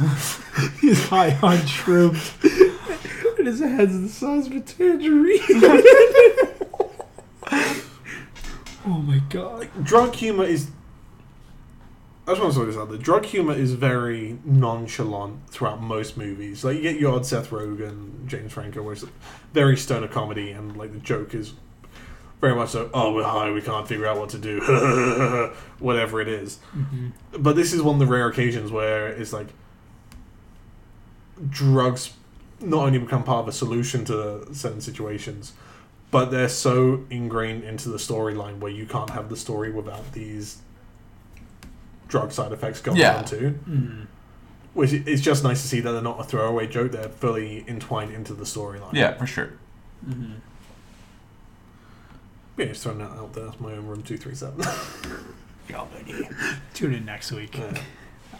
[0.80, 2.32] He's high on shrooms.
[3.38, 5.40] and his head's the size of a tangerine.
[8.86, 9.68] oh my god.
[9.82, 10.70] Drug humor is.
[12.30, 12.96] I just want to say this out there.
[12.96, 16.62] Drug humor is very nonchalant throughout most movies.
[16.62, 19.04] Like you get your odd Seth Rogen, James Franco, where it's
[19.52, 21.54] very stoner comedy, and like the joke is
[22.40, 22.88] very much so.
[22.94, 24.60] Oh, we're high, we can't figure out what to do,
[25.80, 26.60] whatever it is.
[26.72, 27.08] Mm-hmm.
[27.40, 29.48] But this is one of the rare occasions where it's like
[31.48, 32.12] drugs
[32.60, 35.54] not only become part of a solution to certain situations,
[36.12, 40.58] but they're so ingrained into the storyline where you can't have the story without these
[42.10, 43.16] drug side effects going Yeah.
[43.18, 43.58] on too.
[43.68, 44.06] Mm.
[44.74, 48.12] Which it's just nice to see that they're not a throwaway joke; they're fully entwined
[48.12, 48.92] into the storyline.
[48.92, 49.50] Yeah, for sure.
[50.08, 50.34] Mm-hmm.
[52.56, 53.46] yeah, just throwing that out there.
[53.46, 54.64] That's my own room two three seven.
[56.74, 57.58] Tune in next week.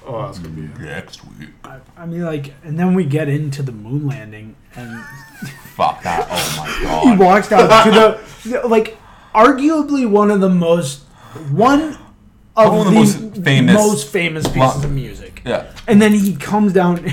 [0.06, 0.82] Oh, that's gonna be.
[0.82, 1.50] Next week.
[1.64, 5.02] I, I mean, like, and then we get into the moon landing, and
[5.74, 6.26] Fuck that.
[6.30, 7.02] Oh my god!
[7.04, 7.18] he god.
[7.18, 8.96] walks down to the, like,
[9.34, 11.02] arguably one of the most,
[11.50, 11.98] one
[12.56, 15.42] of One the, of the most famous- most famous pieces Well- of music.
[15.44, 15.66] Yeah.
[15.86, 17.10] And then he comes down,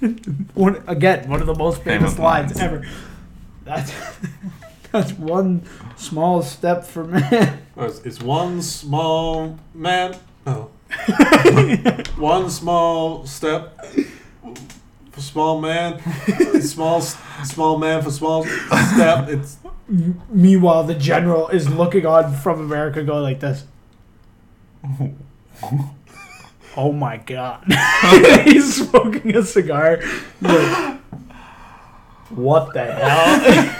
[0.54, 2.60] one again, one of the most famous, Famous lines lines.
[2.60, 2.86] ever.
[3.64, 3.92] That's
[4.92, 5.62] that's one
[5.96, 7.58] small step for man.
[7.76, 10.14] Oh, It's, it's one small man.
[10.46, 10.70] Oh.
[12.16, 13.84] one small step
[15.10, 16.00] for small man.
[16.60, 19.28] small small man for small step.
[19.28, 19.56] It's
[20.30, 23.64] Meanwhile, the general is looking on from America, going like this.
[26.76, 27.64] Oh my god!
[28.44, 30.00] He's smoking a cigar.
[30.40, 30.98] Like,
[32.30, 33.70] what the hell?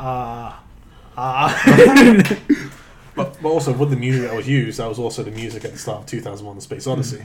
[0.00, 0.62] Ah,
[1.16, 2.26] ah.
[3.16, 5.72] but, but also with the music that was used, that was also the music at
[5.72, 7.22] the start of 2001: The Space Odyssey.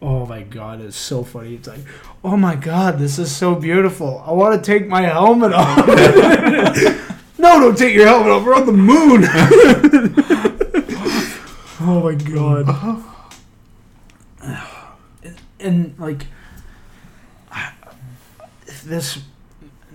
[0.00, 1.56] Oh my god, it's so funny.
[1.56, 1.80] It's like,
[2.24, 4.24] oh my god, this is so beautiful.
[4.26, 5.86] I want to take my helmet off.
[7.38, 8.44] no, don't take your helmet off.
[8.44, 10.48] We're on the moon.
[11.84, 13.04] Oh my god.
[14.42, 16.26] And, and like,
[18.84, 19.18] this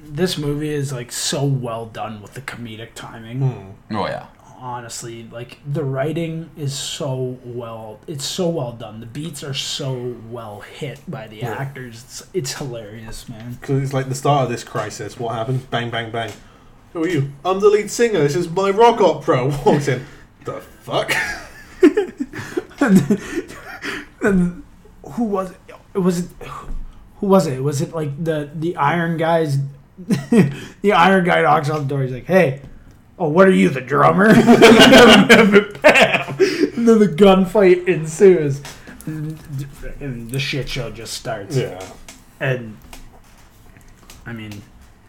[0.09, 3.39] this movie is like so well done with the comedic timing.
[3.39, 3.95] Hmm.
[3.95, 4.27] Oh yeah.
[4.59, 10.15] honestly like the writing is so well it's so well done the beats are so
[10.31, 11.53] well hit by the Yeah.
[11.53, 15.19] actors it's, it's hilarious man Because it's like the start of this crisis.
[15.19, 15.61] What happens?
[15.65, 16.31] Bang, bang, bang.
[16.93, 17.31] Who are you?
[17.45, 18.19] I'm the lead singer.
[18.19, 19.45] This is my rock opera.
[19.65, 20.05] Walks in.
[20.45, 21.11] The fuck?
[24.21, 24.63] and
[25.11, 25.51] who was
[25.93, 26.29] it was it
[27.19, 29.57] who was it was it like the the iron guys
[30.81, 32.61] the iron guy knocks on the door he's like hey
[33.17, 34.45] oh what are you the drummer and
[36.87, 38.61] then the gunfight ensues
[39.05, 39.39] and,
[39.99, 41.81] and the shit show just starts Yeah.
[42.39, 42.77] and
[44.25, 44.61] i mean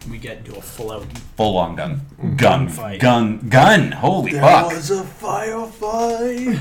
[0.09, 1.05] we get into a full out
[1.35, 2.01] Full on gun.
[2.37, 2.67] Gun.
[2.69, 2.99] Gunfight.
[3.01, 3.49] Gun.
[3.49, 3.91] Gun.
[3.91, 4.71] Holy There fuck.
[4.71, 6.57] was a firefight.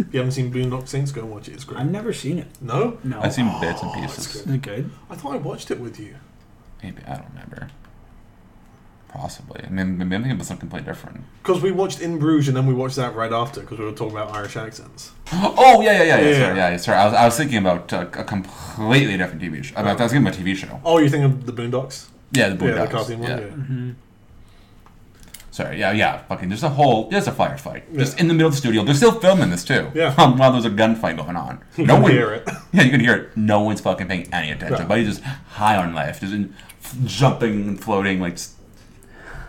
[0.00, 1.52] If you haven't seen Boondock Saints, go and watch it.
[1.54, 1.80] It's great.
[1.80, 2.98] i've never seen it no?
[3.04, 4.42] no I've seen bits and it's pieces.
[4.42, 4.48] good.
[4.48, 6.16] is it good I thought I watched it with you.
[6.82, 7.02] Maybe.
[7.06, 7.68] I don't remember.
[9.08, 9.60] Possibly.
[9.64, 11.24] I mean, maybe I'm thinking about something completely different.
[11.42, 13.90] Because we watched In Bruges and then we watched that right after because we were
[13.92, 15.10] talking about Irish accents.
[15.32, 16.20] Oh, yeah, yeah, yeah.
[16.20, 16.38] yeah, Yeah.
[16.38, 16.98] Sorry, yeah, sorry.
[16.98, 19.74] I was, I was thinking about uh, a completely different TV show.
[19.76, 20.80] I, mean, I was thinking about a TV show.
[20.84, 22.06] Oh, you think of the Boondocks?
[22.32, 22.90] Yeah, the yeah, the Boondocks.
[22.90, 23.30] cartoon one.
[23.30, 23.40] yeah.
[23.40, 23.46] Yeah.
[23.46, 23.90] mm-hmm.
[25.60, 26.22] Sorry, yeah, yeah.
[26.24, 27.82] Fucking, there's a whole, there's a firefight.
[27.94, 28.82] Just in the middle of the studio.
[28.82, 29.90] They're still filming this too.
[29.94, 30.14] Yeah.
[30.16, 31.62] Um, while there's a gunfight going on.
[31.76, 32.48] You no can one, hear it.
[32.72, 33.36] Yeah, you can hear it.
[33.36, 34.88] No one's fucking paying any attention.
[34.90, 38.38] He's just high on life, just in, f- jumping and floating like,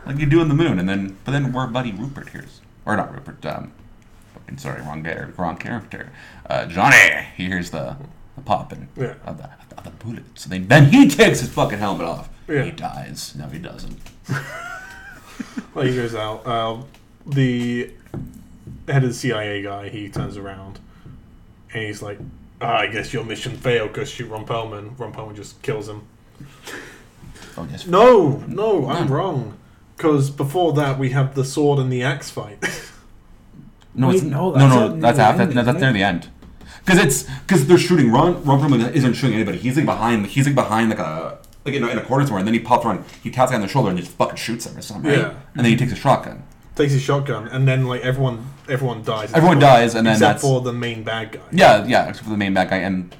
[0.05, 0.80] like you do in the moon.
[0.80, 3.45] And then, but then where Buddy Rupert hears, or not Rupert.
[3.45, 3.72] Um,
[4.34, 6.12] fucking sorry, wrong guy, wrong character.
[6.49, 6.97] Uh, Johnny.
[7.38, 7.95] He hears the,
[8.36, 9.14] the popping Yeah.
[9.26, 10.43] of the, of the bullets.
[10.43, 12.30] So then, then he takes his fucking helmet off.
[12.49, 12.64] Yeah.
[12.64, 13.34] He dies.
[13.38, 13.97] No, he doesn't.
[15.73, 16.45] Well, he goes out.
[16.45, 16.85] Um,
[17.25, 17.91] the
[18.87, 20.79] head of the CIA guy, he turns around
[21.73, 22.19] and he's like,
[22.59, 24.99] ah, I guess your mission failed because shoot Ron Perlman.
[24.99, 26.03] Ron Perlman just kills him.
[27.57, 27.85] Oh yes.
[27.87, 29.57] No, no, I'm wrong.
[29.95, 32.57] Because before that, we have the sword and the axe fight.
[33.93, 35.41] No, Wait, it's no, no, that's no, at that's the after.
[35.41, 36.29] end, No, that's isn't near the end.
[36.85, 38.09] Because it's because they're shooting.
[38.09, 39.57] Ron Ron Perlman isn't shooting anybody.
[39.57, 40.27] He's like behind.
[40.27, 42.59] He's like behind like a like in a, in a corner somewhere, and then he
[42.59, 43.05] pops around.
[43.24, 45.12] He taps the guy on the shoulder and just fucking shoots him or something.
[45.12, 45.20] Right?
[45.20, 45.34] Yeah.
[45.55, 46.43] And then he takes a shotgun.
[46.76, 49.34] Takes his shotgun, and then like everyone, everyone dies.
[49.34, 51.41] Everyone dies, and then except that's for the main bad guy.
[51.51, 52.07] yeah, yeah.
[52.07, 53.14] Except for the main bad guy, and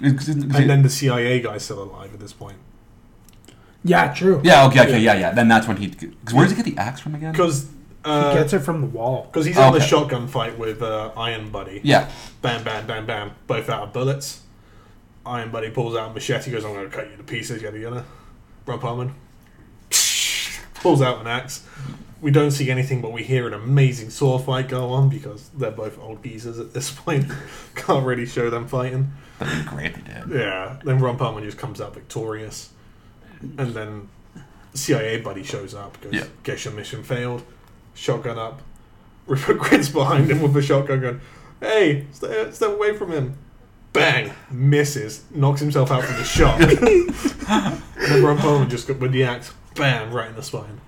[0.00, 0.18] And
[0.52, 2.58] then the CIA guy's still alive at this point.
[3.84, 5.32] yeah true yeah, okay, okay, yeah, yeah.
[5.32, 5.88] Then that's when he.
[5.90, 7.32] Cause where does he get the axe from again?
[7.32, 7.68] Because he
[8.04, 11.50] uh, gets it from the wall Because he's in the shotgun fight with uh, Iron
[11.50, 11.80] Buddy.
[11.82, 12.08] Yeah,
[12.42, 13.32] Bam, bam, bam, bam.
[13.46, 14.42] Both out of bullets.
[15.28, 17.78] Iron Buddy pulls out a machete, goes, I'm going to cut you to pieces, yada
[17.78, 18.04] yada.
[18.66, 19.12] Ron Perlman
[20.74, 21.64] pulls out an axe.
[22.20, 25.70] We don't see anything, but we hear an amazing sword fight go on because they're
[25.70, 27.26] both old geezers at this point.
[27.76, 29.12] Can't really show them fighting.
[29.38, 29.92] that'd be great.
[29.96, 30.40] if did.
[30.40, 30.78] Yeah.
[30.84, 32.70] Then Ron Perlman just comes out victorious.
[33.40, 34.08] And then
[34.74, 36.24] CIA buddy shows up, goes, Yeah.
[36.42, 37.42] Guess your mission failed.
[37.94, 38.62] Shotgun up.
[39.26, 41.20] Rupert Grint's behind him with a shotgun going,
[41.60, 43.36] Hey, stay, stay away from him.
[43.92, 44.32] Bang!
[44.50, 45.24] Misses.
[45.32, 46.60] Knocks himself out from the shot.
[46.60, 49.52] and then Ron Perlman just got with the axe.
[49.74, 50.12] Bam!
[50.12, 50.80] Right in the spine.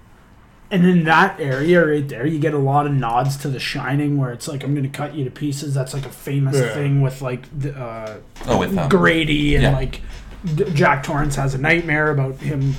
[0.73, 4.19] And in that area right there, you get a lot of nods to The Shining,
[4.19, 5.75] where it's like, I'm going to cut you to pieces.
[5.75, 6.73] That's like a famous Yeah.
[6.75, 9.73] thing with like the, uh, Oh, with um, Grady and yeah.
[9.73, 10.01] like
[10.75, 12.75] Jack Torrance has a nightmare about him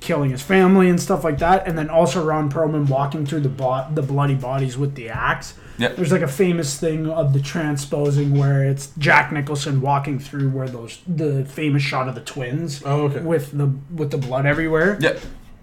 [0.00, 1.66] killing his family and stuff like that.
[1.68, 5.54] And then also Ron Perlman walking through the bo- the bloody bodies with the axe.
[5.78, 5.96] Yep.
[5.96, 10.68] There's like a famous thing of the transposing where it's Jack Nicholson walking through where
[10.68, 13.20] those the famous shot of the twins Oh, okay.
[13.20, 14.96] with the with the blood everywhere.
[15.00, 15.18] Yeah.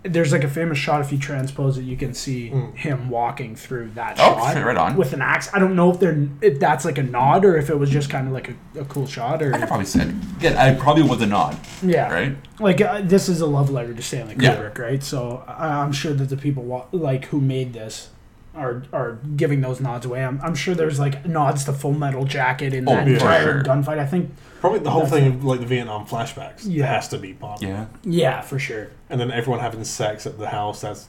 [0.06, 2.76] There's like a famous shot if you transpose it, you can see Mm.
[2.76, 4.98] him walking through that Oh, shot right on.
[4.98, 5.50] with an axe.
[5.54, 8.10] I don't know if they're if that's like a nod or if it was just
[8.10, 10.14] kind of like a, a cool shot or I probably said.
[10.42, 12.36] Yeah, I probably was a nod, yeah, right?
[12.60, 14.58] like uh, this is a love letter to Stanley Yeah.
[14.58, 15.02] Kubrick, right?
[15.02, 18.10] So I, I'm sure that the people wa- like who made this
[18.56, 20.24] are are giving those nods away.
[20.24, 23.64] I'm, I'm sure there's like nods to Full Metal Jacket in Oh, that for entire
[23.64, 24.00] gunfight.
[24.00, 26.86] I think Probably the whole thing of like the Vietnam flashbacks Yeah.
[26.86, 27.62] has to be part.
[27.62, 27.88] Yeah.
[28.04, 28.90] yeah, for sure.
[29.10, 31.08] And then everyone having sex at the house, that's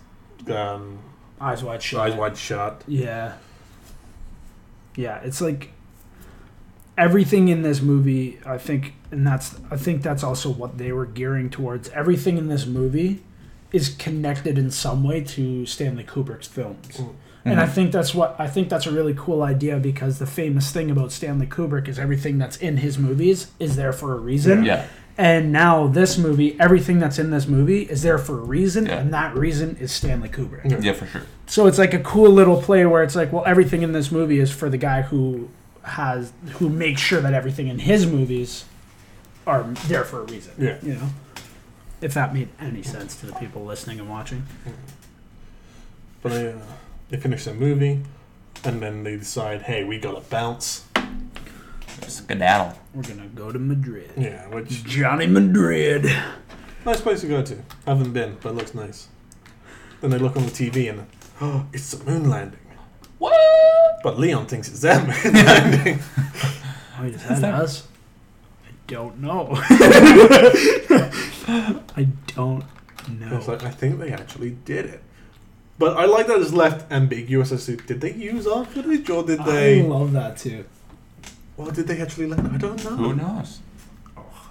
[0.49, 0.99] um,
[1.41, 2.01] Eyes wide shut.
[2.01, 2.83] eyes wide shut.
[2.89, 3.35] Yeah.
[4.97, 5.73] Yeah, it's like
[6.97, 11.07] everything in this movie, I think and that's I think that's also what they were
[11.07, 11.89] gearing towards.
[11.91, 13.23] Everything in this movie
[13.73, 16.87] is connected in some way to Stanley Kubrick's films.
[16.97, 17.15] Mm.
[17.45, 17.71] And I Mhm.
[17.71, 21.13] think that's what I think that's a really cool idea because the famous thing about
[21.13, 24.65] Stanley Kubrick is everything that's in his movies is there for a reason.
[24.65, 24.85] Yeah.
[25.19, 28.97] And now this movie, everything that's in this movie is there for a reason, Yeah.
[28.99, 30.83] and that reason is Stanley Kubrick.
[30.83, 30.93] Yeah.
[30.95, 31.23] For sure.
[31.47, 34.41] So it's like a cool little play where it's like, well, everything in this movie
[34.41, 35.49] is for the guy who
[35.83, 38.65] has who makes sure that everything in his movies
[39.47, 40.53] are there for a reason.
[40.59, 40.77] Yeah.
[40.83, 41.11] You know,
[42.01, 44.45] if that made any sense to the people listening and watching.
[46.23, 46.53] But uh,
[47.11, 48.03] They finish their movie,
[48.65, 50.85] and then they decide, hey, we gotta bounce.
[52.07, 52.79] Skedaddle.
[52.95, 54.11] We're gonna go to Madrid.
[54.17, 56.05] Yeah, which Johnny Madrid.
[56.85, 57.63] nice place to go to.
[57.87, 59.09] Haven't been, but it looks nice.
[60.01, 61.07] Then they look on the TV and
[61.41, 62.59] oh, it's the moon landing.
[63.19, 63.35] What?
[64.03, 65.99] But Leon thinks it's their moon landing.
[67.01, 67.87] Wait, is Is that, that- us?
[68.67, 69.49] I don't know.
[71.97, 72.65] I don't
[73.09, 73.37] know.
[73.37, 75.03] It's like I think they actually did it.
[75.79, 79.25] But I like that it's left ambiguous as to did they use our footage or
[79.25, 79.81] did they?
[79.83, 80.65] I love that too.
[81.57, 82.49] or did they actually land?
[82.53, 82.91] I don't know.
[82.97, 83.61] Who knows?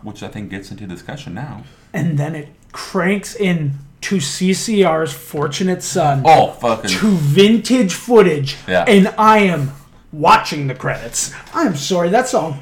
[0.01, 1.63] Which I think gets into discussion now.
[1.93, 6.89] And then it cranks in to CCR's Fortunate Son Oh, fucking.
[6.89, 8.83] to vintage footage, Yeah.
[8.85, 9.71] and I am
[10.11, 11.33] watching the credits.
[11.53, 12.59] I'm sorry, that song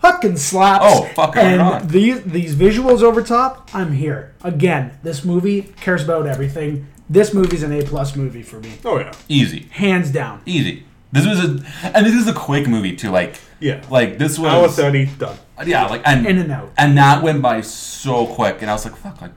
[0.00, 0.84] fucking slaps.
[0.88, 1.86] Oh, fucking And right.
[1.86, 4.92] these these visuals over top, I'm here again.
[5.02, 6.86] This movie cares about everything.
[7.10, 9.12] This movie's an A plus movie for me, Oh yeah.
[9.28, 9.66] Easy.
[9.72, 10.40] hands down.
[10.46, 10.84] Easy.
[11.12, 11.48] This was a.
[11.96, 13.10] And this is a quick movie, too.
[13.10, 13.82] Like, Yeah.
[13.90, 14.52] like this was.
[14.52, 15.36] Hour thirty done.
[15.66, 16.24] Yeah, like, and.
[16.26, 16.70] In and out.
[16.78, 19.32] And that went by so quick, and I was like, "Fuck!" Like,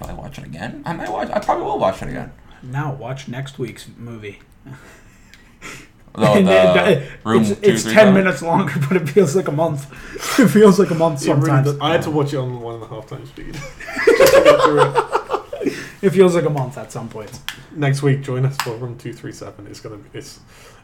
[0.00, 0.82] will I watch it again?
[0.86, 1.28] I might watch.
[1.30, 2.32] I probably will watch it again.
[2.62, 4.38] Now watch next week's movie.
[6.14, 8.96] Though oh, And the it- room it's two, it's three, ten seven- minutes longer, but
[8.96, 9.86] it feels like a month.
[10.40, 11.66] It feels like a month It really sometimes.
[11.72, 13.52] does- I had to watch it on one and a half times speed.
[14.18, 15.19] Just to get through it.
[16.02, 17.40] It feels like a month at some points.
[17.72, 19.66] Next week, join us for room two three seven.
[19.66, 20.40] It's gonna be it's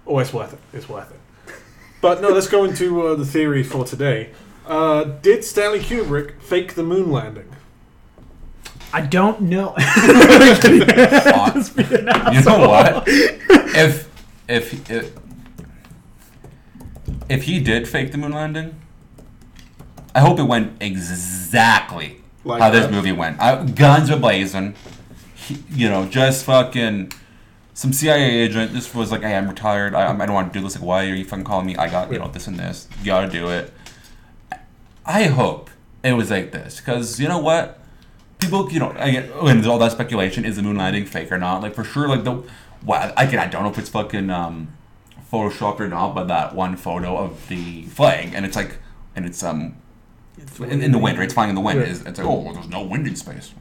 [0.06, 0.58] oh it's worth it.
[0.72, 1.54] It's worth it.
[2.02, 4.30] But no, let's go into uh, the theory for today.
[4.66, 7.48] Uh, did Stanley Kubrick fake the moon landing?
[8.92, 9.74] I don't know.
[12.32, 13.04] You know what?
[13.06, 14.08] If
[14.48, 15.12] if if
[17.28, 18.74] if he did fake the moon landing,
[20.14, 23.40] I hope it went exactly Like how this movie went.
[23.40, 24.74] I, guns are blazing.
[25.46, 27.12] He, you know, just fucking
[27.74, 28.72] some CIA agent.
[28.72, 29.94] This was like, hey, I'm retired.
[29.94, 30.74] I, I don't want to do this.
[30.76, 31.76] Like, why are you fucking calling me?
[31.76, 32.88] I got you know this and this.
[33.00, 33.72] You gotta do it.
[35.04, 35.70] I hope
[36.02, 37.80] it was like this because you know what
[38.38, 41.38] people you know again when there's all that speculation is the moon landing fake or
[41.38, 42.42] not like for sure like the
[42.84, 44.68] well I can I don't know if it's fucking um
[45.32, 48.78] photoshopped or not but that one photo of the flag and it's like
[49.14, 49.76] and it's um
[50.60, 51.86] in, in the wind right it's flying in the wind Yeah.
[51.86, 53.52] it's, it's like oh well, there's no wind in space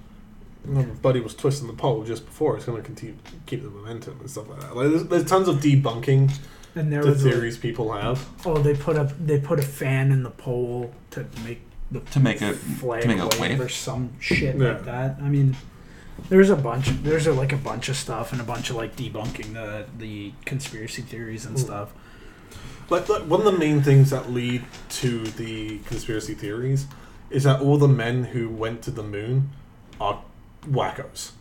[0.67, 2.55] My buddy was twisting the pole just before.
[2.55, 4.75] It's going to continue keep the momentum and stuff like that.
[4.75, 6.31] Like, there's, there's tons of debunking
[6.75, 8.27] And there the was a, theories people have.
[8.45, 11.61] oh, they put a they put a fan in the pole to make
[11.91, 14.73] the to make it flag to make a wave, wave or some shit Yeah.
[14.73, 15.17] like that.
[15.21, 15.55] I mean,
[16.29, 16.87] there's a bunch.
[17.03, 20.33] There's a, like a bunch of stuff and a bunch of like debunking the the
[20.45, 21.59] conspiracy theories and Mm.
[21.59, 21.93] stuff.
[22.89, 26.85] Like, like one of the main things that lead to the conspiracy theories
[27.31, 29.49] is that all the men who went to the moon
[29.99, 30.21] are
[30.65, 31.31] wackos.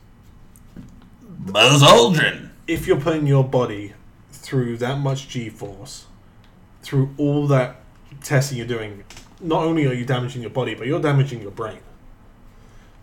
[1.22, 3.94] Buzz Aldrin If you're putting your body
[4.32, 6.06] through that much G-force,
[6.82, 7.76] through all that
[8.22, 9.04] testing you're doing,
[9.40, 11.80] not only are you damaging your body, but you're damaging your brain.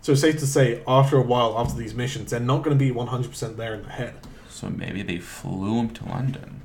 [0.00, 2.84] So it's safe to say, after a while, after these missions, they're not going to
[2.84, 4.14] be 100% there in the head.
[4.48, 6.62] so maybe they flew him to London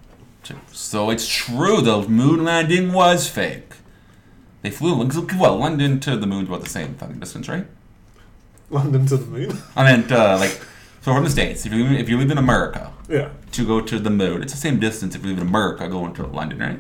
[0.71, 3.73] so it's true the moon landing was fake
[4.61, 4.95] they flew
[5.37, 7.67] well London to the moon's about the same fucking distance right
[8.69, 9.57] London to the moon.
[9.75, 10.51] I meant uh, like
[11.01, 11.65] so from the states.
[11.65, 13.29] If you if you live in America yeah.
[13.51, 16.13] to go to the moon, it's the same distance if you live in America going
[16.15, 16.79] to London, right?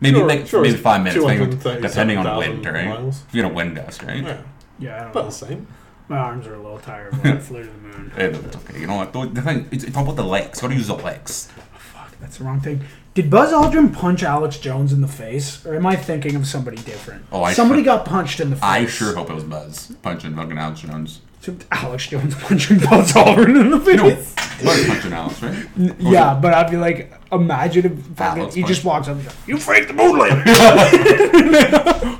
[0.00, 2.88] Maybe Sure, like sure, maybe five minutes, depending, 237,000 depending on wind, right?
[2.88, 3.22] miles.
[3.28, 4.22] If you get a wind gust, right?
[4.24, 4.42] Yeah.
[4.78, 5.30] Yeah, I don't About know.
[5.30, 5.66] the same.
[6.08, 8.12] My arms are a little tired when I flew to the moon.
[8.16, 8.80] It's okay.
[8.80, 9.12] You know what?
[9.12, 10.60] The thing, it's, it's all about the legs.
[10.60, 11.48] Gotta use the legs.
[11.74, 12.80] Fuck, that's the wrong thing.
[13.12, 16.76] Did Buzz Aldrin punch Alex Jones in the face, or am I thinking of somebody
[16.76, 17.24] different?
[17.32, 18.62] Oh, I somebody sure- got punched in the face.
[18.64, 21.20] I sure hope it was Buzz punching fucking Alex Jones.
[21.40, 23.96] So Alex Jones punching Buzz Aldrin in the face.
[23.96, 25.66] No, Buzz punching Alex, right?
[25.76, 28.84] N- Yeah, but I'd be like, imagine if fucking, he just punch.
[28.84, 30.54] walks up and goes, "You faked the moon landing."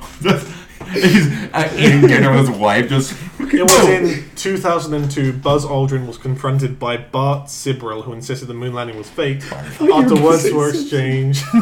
[0.93, 3.15] He's uh, eating dinner with his wife, just.
[3.39, 5.33] It was in 2002.
[5.33, 9.41] Buzz Aldrin was confronted by Bart Sibrel, who insisted the moon landing was fake.
[9.51, 11.43] After words were exchanged,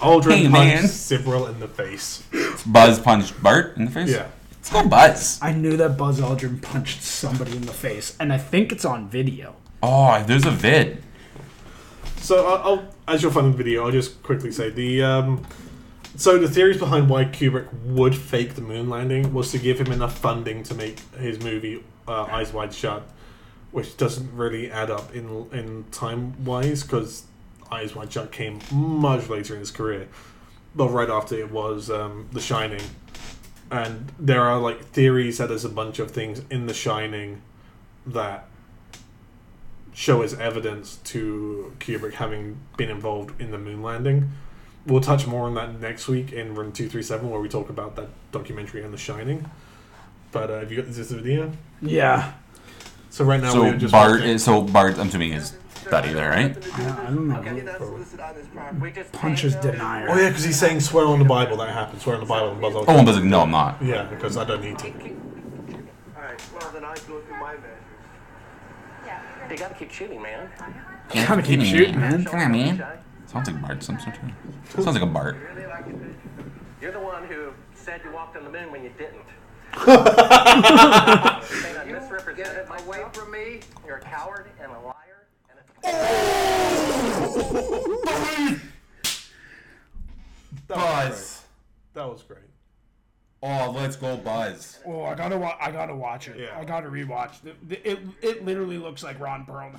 [0.00, 0.84] Aldrin Hey, punched man.
[0.84, 2.22] Sibrel in the face.
[2.66, 4.10] Buzz punched Bart in the face.
[4.10, 4.28] Yeah.
[4.52, 5.38] Let's go, Buzz.
[5.40, 9.08] I knew that Buzz Aldrin punched somebody in the face, and I think it's on
[9.08, 9.54] video.
[9.82, 11.02] Oh, there's a vid.
[12.18, 15.02] So, I'll, I'll, as you'll find in the video, I'll just quickly say the.
[15.04, 15.46] Um,
[16.16, 19.92] so the theories behind why Kubrick would fake the moon landing was to give him
[19.92, 23.02] enough funding to make his movie uh, Eyes Wide Shut,
[23.70, 27.24] which doesn't really add up in in time wise because
[27.70, 30.08] Eyes Wide Shut came much later in his career,
[30.74, 32.82] but right after it was um, The Shining,
[33.70, 37.42] and there are like theories that there's a bunch of things in The Shining
[38.06, 38.48] that
[39.92, 44.30] show as evidence to Kubrick having been involved in the moon landing.
[44.86, 48.08] We'll touch more on that next week in Room 237, where we talk about that
[48.30, 49.50] documentary on The Shining.
[50.30, 51.50] But uh, have you got this video?
[51.82, 52.32] Yeah.
[53.10, 54.98] So right now so we're just Bart is so Bart.
[54.98, 55.52] I'm assuming is
[55.90, 56.56] Buddy there, right?
[56.78, 57.36] Yeah, I don't know.
[57.38, 58.80] Okay, that's listed on this property.
[58.80, 60.06] We just Punches paid denier.
[60.10, 62.02] Oh yeah, because he's saying swear on the Bible that happened.
[62.02, 62.96] Swear on the Bible and Buzz Oh, Aldrin.
[62.98, 63.82] and Buzz like, no, I'm not.
[63.82, 64.86] Yeah, because I don't need to.
[64.88, 67.62] All right, well then I go through my measures.
[69.06, 69.22] Yeah.
[69.48, 70.50] They gotta keep shooting, man.
[71.14, 72.24] Gotta keep shooting, man.
[72.24, 72.84] Come on, man.
[73.36, 74.12] Sounds like Bart Simpson.
[74.12, 74.20] too.
[74.82, 75.36] Sounds like a Bart.
[75.54, 75.94] Really like it.
[76.80, 79.26] You're the one who said you walked on the moon when you didn't.
[79.74, 79.86] Saying
[81.76, 82.86] I misrepresented myself.
[82.86, 83.60] Away from me.
[83.84, 85.62] You're a coward and a liar and a.
[90.68, 91.44] That was great.
[91.92, 92.40] That was great.
[93.42, 94.78] Oh, let's go, Buzz.
[94.86, 96.38] Oh, I gotta, wa- I gotta watch it.
[96.38, 96.58] Yeah.
[96.58, 97.42] I gotta rewatch.
[97.42, 99.78] The, the, it, it literally looks like Ron Perlman.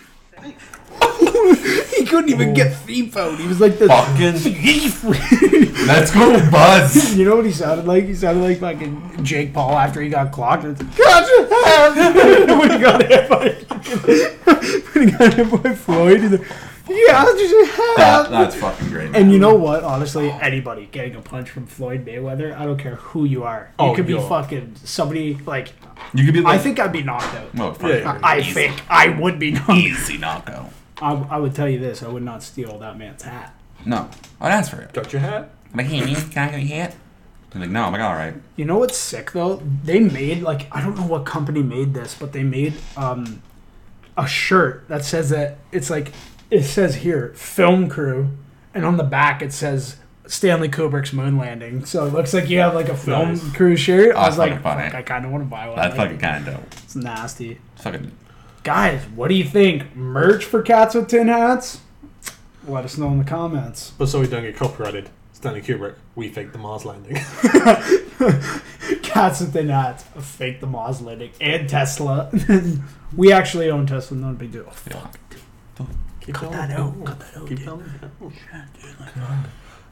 [0.40, 3.38] he couldn't even get thief out.
[3.38, 5.04] He was like the Fucking- thief.
[5.86, 7.14] Let's go, Buzz.
[7.16, 8.04] you know what he sounded like?
[8.04, 10.64] He sounded like fucking Jake Paul after he got clocked.
[10.64, 12.56] It's like, gotcha!
[12.58, 13.48] when he got hit by
[14.92, 16.20] when he got hit by Floyd.
[16.20, 16.46] He's like,
[16.90, 19.14] yeah, just That, that's fucking great.
[19.16, 19.84] And you know what?
[19.84, 23.70] Honestly, anybody getting a punch from Floyd Mayweather, I don't care who you are.
[23.78, 24.28] You Oh, could be yo.
[24.28, 25.72] fucking somebody like.
[26.14, 27.54] you could be like, I think I'd be knocked out.
[27.54, 28.20] well, fuck Yeah, yeah.
[28.22, 29.70] I I think I would be knocked.
[29.70, 29.76] Out.
[29.78, 30.72] Easy knockout.
[31.02, 33.54] I, I would tell you this: I would not steal that man's hat.
[33.86, 34.10] No,
[34.40, 34.92] I'd ask for it.
[34.92, 35.50] Got your hat?
[35.72, 36.94] I'm like, hey, man, can I get your hat?
[37.52, 37.84] He's like, no.
[37.84, 38.34] I'm like, all right.
[38.56, 39.62] You know what's sick though?
[39.84, 43.42] They made like I don't know what company made this, but they made um
[44.16, 46.12] a shirt that says that it's like
[46.50, 48.30] it says here film crew,
[48.74, 49.96] and on the back it says
[50.26, 51.84] Stanley Kubrick's moon landing.
[51.84, 53.52] So it looks like you have like a film Nice.
[53.52, 54.14] crew shirt.
[54.14, 54.84] I was that's like, funny.
[54.84, 55.76] fuck, I kind of want to buy one.
[55.76, 56.62] That's Like, fucking kind of.
[56.84, 57.58] It's nasty.
[57.74, 58.12] It's fucking.
[58.62, 59.96] Guys, what do you think?
[59.96, 61.80] Merch for Cats with Tin Hats?
[62.68, 63.92] Let us know in the comments.
[63.96, 65.08] But so we don't get copyrighted.
[65.32, 67.14] Stanley Kubrick, we faked the Mars landing.
[69.02, 72.30] Cats with Tin Hats, fake the Mars landing, and Tesla.
[73.16, 74.70] we actually own Tesla, not a big deal.
[74.90, 75.06] Yeah.
[76.32, 76.68] Keep Cut going.
[76.68, 77.66] that out, cut that out, Keep dude.
[77.66, 77.84] going.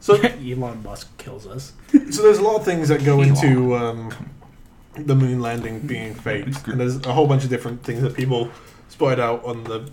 [0.01, 1.73] So, Elon Musk kills us.
[1.91, 4.13] so there's a lot of things that go into um,
[4.95, 8.49] the moon landing being faked, and there's a whole bunch of different things that people
[8.87, 9.89] spotted out on the.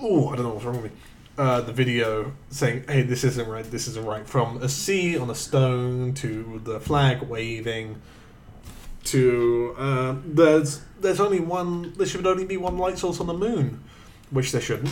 [0.00, 0.98] Oh, I don't know what's wrong with me.
[1.38, 3.64] Uh, the video saying, "Hey, this isn't right.
[3.64, 8.00] This isn't right." From a sea on a stone to the flag waving
[9.04, 11.92] to uh, there's there's only one.
[11.96, 13.82] There should only be one light source on the moon,
[14.30, 14.90] which there shouldn't.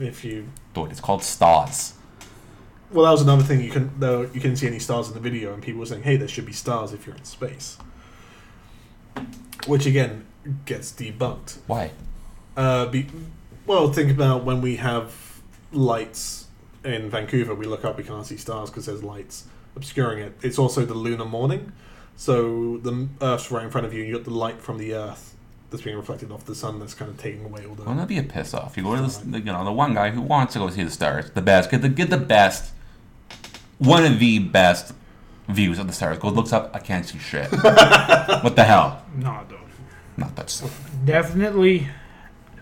[0.00, 1.94] If you Dude, it's called stars.
[2.90, 3.60] well, that was another thing.
[3.60, 6.02] You can though you couldn't see any stars in the video, and people were saying,
[6.02, 7.78] "Hey, there should be stars if you're in space,"
[9.66, 10.24] which again
[10.64, 11.58] gets debunked.
[11.66, 11.90] Why?
[12.56, 13.06] Uh, be,
[13.66, 15.40] well, think about when we have
[15.72, 16.46] lights
[16.84, 17.54] in Vancouver.
[17.54, 19.44] We look up, we can't see stars because there's lights
[19.76, 20.36] obscuring it.
[20.42, 21.72] It's also the lunar morning,
[22.16, 24.00] so the Earth's right in front of you.
[24.00, 25.36] and You got the light from the Earth
[25.70, 26.78] that's being reflected off the sun.
[26.78, 27.82] That's kind of taking away all the.
[27.82, 28.76] Wouldn't that be a piss off?
[28.76, 30.90] You go to this, you know, the one guy who wants to go see the
[30.90, 32.72] stars, the best, get the get the best,
[33.78, 34.94] one of the best
[35.48, 36.18] views of the stars.
[36.18, 37.50] Goes looks up, I can't see shit.
[37.62, 39.04] what the hell?
[39.16, 39.58] No, dude.
[40.16, 40.62] Not that's.
[41.04, 41.88] Definitely,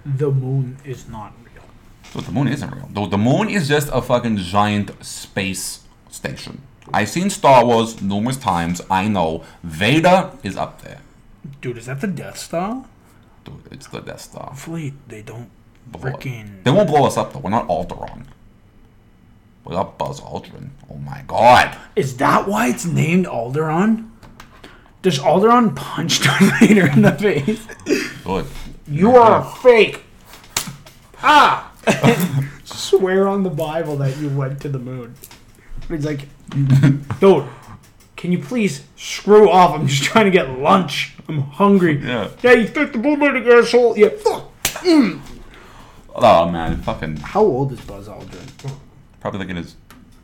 [0.05, 1.65] the moon is not real.
[2.13, 2.89] So the moon isn't real.
[2.93, 6.63] The, the moon is just a fucking giant space station.
[6.93, 8.81] I've seen Star Wars numerous times.
[8.91, 11.01] I know Vader is up there.
[11.61, 12.85] Dude, is that the Death Star?
[13.71, 14.47] It's the Death Star.
[14.49, 15.51] Hopefully, they don't
[15.87, 16.15] Blow it.
[16.17, 16.65] freaking.
[16.65, 17.39] They won't blow us up though.
[17.41, 18.25] We're not Alderaan.
[19.65, 20.71] We got Buzz Aldrin.
[20.91, 21.77] Oh my god.
[21.97, 24.11] Is that why it's named Alderaan?
[25.03, 27.67] Does Alderaan punch Darth in the face?
[28.25, 28.47] Good.
[28.89, 30.03] You are a fake.
[31.23, 31.73] Ah!
[32.65, 35.15] Swear on the Bible that you went to the moon.
[35.89, 36.27] He's like,
[37.21, 37.45] dude,
[38.27, 39.79] can you please screw off?
[39.79, 41.15] I'm just trying to get lunch.
[41.29, 41.97] I'm hungry.
[42.05, 42.29] Yeah.
[42.43, 43.97] Yeah, you took the moon landing, asshole.
[43.97, 44.53] Yeah, fuck.
[44.83, 45.21] Mm.
[46.15, 48.73] Oh man, fucking How old is Buzz Aldrin?
[49.21, 49.77] probably like in his.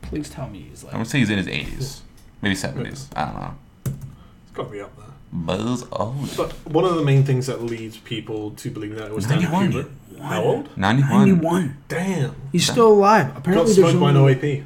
[0.02, 0.96] Please tell me he's I like.
[0.98, 2.00] would say he's in his 80s,
[2.40, 3.06] maybe 70s.
[3.16, 3.54] I don't know.
[3.84, 5.06] It's got to be up there.
[5.32, 6.36] Buzz Aldrin.
[6.36, 9.44] But one of the main things that leads people to believe that it was Stanley
[9.44, 9.72] 91.
[9.72, 10.20] Kubrick.
[10.22, 10.76] How old?
[10.76, 11.28] 91.
[11.28, 11.76] 91.
[11.88, 12.34] Damn.
[12.52, 13.28] He's still alive.
[13.28, 14.64] Got Apparently, there's smoked by an only- OAP.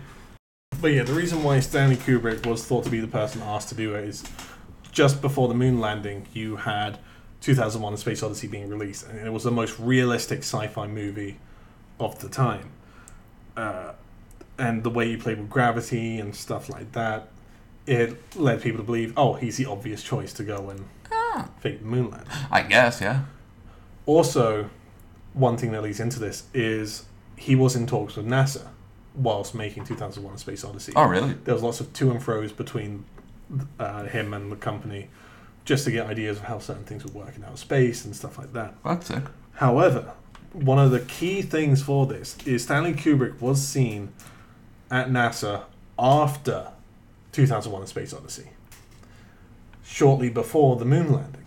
[0.81, 3.75] But yeah, the reason why Stanley Kubrick was thought to be the person asked to
[3.75, 4.25] do it is
[4.93, 6.99] just before the moon landing, you had
[7.41, 11.39] 2001: A Space Odyssey being released, and it was the most realistic sci-fi movie
[11.99, 12.71] of the time.
[13.57, 13.93] Uh,
[14.59, 17.29] and the way he played with gravity and stuff like that,
[17.87, 20.87] it led people to believe, oh, he's the obvious choice to go and
[21.61, 22.29] fake the moon landing.
[22.51, 23.25] I guess, yeah.
[24.07, 24.71] Also,
[25.33, 27.05] one thing that leads into this is
[27.37, 28.69] he was in talks with NASA
[29.17, 30.93] whilst making 2001: A Space Odyssey.
[30.95, 31.35] Oh, really?
[31.45, 33.05] There was lots of to and fro's between
[33.79, 35.09] uh, him and the company,
[35.65, 38.39] just to get ideas of how certain things would work in outer space and stuff
[38.39, 38.75] like that.
[38.85, 39.25] That's sick.
[39.55, 40.13] However,
[40.53, 44.13] one of the key things for this is Stanley Kubrick was seen
[44.91, 45.65] at NASA
[45.99, 46.69] after
[47.33, 48.49] 2001: A Space Odyssey,
[49.85, 51.43] shortly before the moon landing.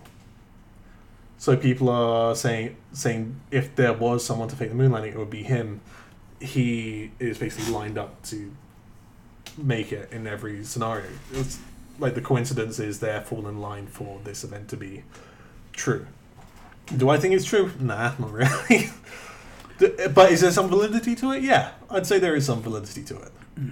[1.40, 5.18] So people are saying saying if there was someone to fake the moon landing, it
[5.18, 5.80] would be him.
[6.40, 8.52] He is basically lined up to
[9.58, 11.08] make it in every scenario.
[11.34, 11.60] It's
[12.00, 15.04] like the coincidence is there fall in line for this event to be
[15.74, 16.08] true.
[16.96, 17.72] Do I think it's true?
[17.80, 18.90] Nah, not really.
[20.14, 21.42] But is there some validity to it?
[21.42, 23.32] Yeah, I'd say there is some validity to it.
[23.56, 23.70] Hmm.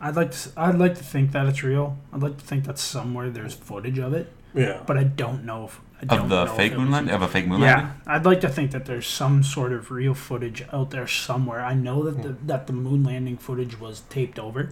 [0.00, 0.50] I'd like to.
[0.56, 1.96] I'd like to think that it's real.
[2.12, 5.66] I'd like to think that somewhere there's footage of it, Yeah, but I don't know
[5.66, 5.80] if.
[6.08, 7.14] I Of the fake moon was- landing?
[7.14, 7.92] Of a fake moon Yeah, landing?
[8.06, 11.60] I'd like to think that there's some sort of real footage out there somewhere.
[11.60, 14.70] I know that the that the moon landing footage was taped over.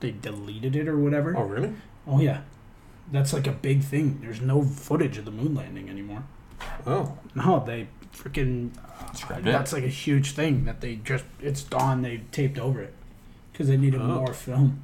[0.00, 1.36] They deleted it or whatever.
[1.36, 1.74] Oh, really?
[2.06, 2.40] Oh yeah,
[3.12, 4.18] that's like a big thing.
[4.20, 6.24] There's no footage of the moon landing anymore.
[6.86, 8.70] Oh, No, they freaking.
[8.78, 9.52] Uh, Scrapped it?
[9.52, 12.02] That's like a huge thing that they just it's gone.
[12.02, 12.94] They taped over it
[13.52, 14.06] because they needed Oh.
[14.06, 14.80] more film.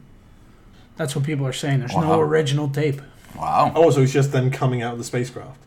[0.96, 1.80] That's what people are saying.
[1.80, 2.02] There's Wow.
[2.02, 3.00] no original tape.
[3.36, 3.72] Wow.
[3.74, 5.58] oh, so it's just them coming out of the spacecraft.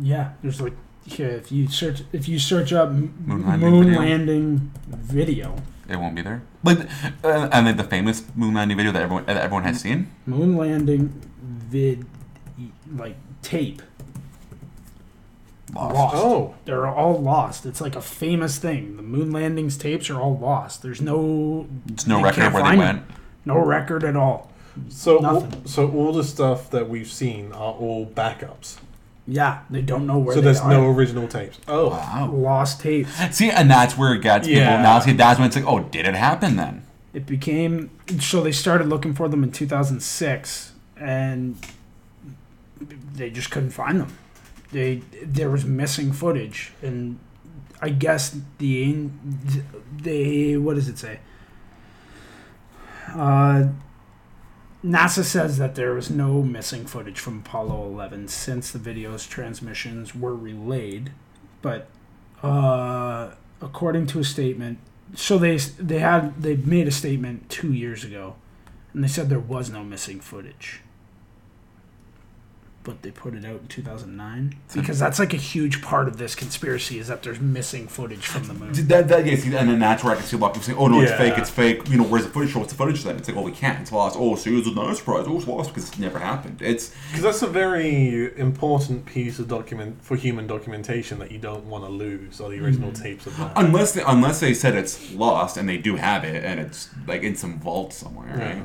[0.00, 0.74] Yeah, there's like
[1.04, 5.50] yeah, if you search if you search up m- Moon moon landing landing, video.
[5.54, 5.56] video,
[5.88, 6.42] It won't be there.
[6.64, 6.78] Like,
[7.24, 10.10] uh, and then the famous moon landing video that everyone that everyone has seen.
[10.26, 11.08] moon landing
[11.42, 12.06] vid
[12.96, 13.82] like tape
[15.74, 15.94] Lost.
[15.94, 16.16] lost.
[16.18, 17.64] Oh, They're all lost.
[17.64, 18.96] It's like a famous thing.
[18.96, 20.82] The moon landings tapes are all lost.
[20.82, 23.02] There's no There's no record of where they find went.
[23.46, 24.52] no record at all.
[24.88, 25.66] so all, Nothing.
[25.66, 28.76] so all the stuff that we've seen are all backups.
[29.26, 30.70] Yeah, they don't know where so they there's are.
[30.70, 31.58] no original tapes.
[31.68, 32.30] Oh, Wow.
[32.32, 33.12] lost tapes.
[33.36, 34.70] See, and that's where it gets Yeah.
[34.70, 34.82] people.
[34.82, 36.82] Now, see, that's when it's like, oh, did it happen then?
[37.14, 41.56] It became so they started looking for them in 2006, and
[43.14, 44.12] they just couldn't find them.
[44.72, 47.18] They there was missing footage, and
[47.80, 49.08] I guess the
[50.02, 51.18] they what does it say?
[53.14, 53.64] Uh,
[54.84, 60.14] NASA says that there was no missing footage from Apollo 11 since the video's transmissions
[60.14, 61.12] were relayed,
[61.60, 61.88] but
[62.42, 63.30] uh,
[63.60, 64.78] according to a statement,
[65.14, 68.34] so they they had they made a statement two years ago,
[68.92, 70.80] and they said there was no missing footage.
[72.84, 76.34] But they put it out in 2009 because that's like a huge part of this
[76.34, 78.72] conspiracy is that there's missing footage from the moon.
[78.88, 80.66] That, that, yeah, see, and then that's where I can see a lot of people
[80.66, 81.18] saying, oh, no, it's Yeah.
[81.18, 81.88] fake, it's fake.
[81.88, 82.56] You know, where's the footage?
[82.56, 83.16] What's the footage then?
[83.16, 83.80] It's like, oh, we can't.
[83.80, 84.16] It's lost.
[84.18, 85.26] Oh, see, it's a nice surprise.
[85.28, 86.60] Oh, it's lost because it's never happened.
[86.60, 91.66] It's, because that's a very important piece of document for human documentation that you don't
[91.66, 92.40] want to lose.
[92.40, 93.00] Are the original mm.
[93.00, 93.52] tapes of that?
[93.54, 97.22] unless they, unless they said it's lost and they do have it and it's like
[97.22, 98.54] in some vault somewhere, Yeah.
[98.54, 98.62] right?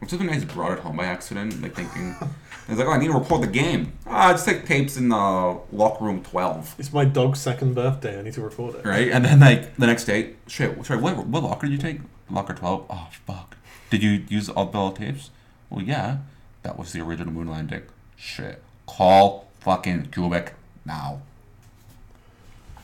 [0.00, 2.14] Which is when I just brought it home by accident, like thinking,
[2.70, 3.92] I was like, oh, I need to record the game.
[4.06, 8.16] Ah, just take tapes in uh, locker room 12, It's my dog's second birthday.
[8.16, 8.84] I need to record it.
[8.86, 9.10] right?
[9.10, 12.00] And then like the next day, shit, sorry, what, what locker did you take?
[12.30, 12.86] Locker 12?
[12.88, 13.56] Oh, fuck.
[13.90, 15.30] Did you use all the tapes?
[15.68, 16.18] Well, yeah.
[16.62, 17.82] That was the original moon landing.
[18.16, 18.62] Shit.
[18.86, 20.50] Call fucking Kubrick
[20.84, 21.22] now.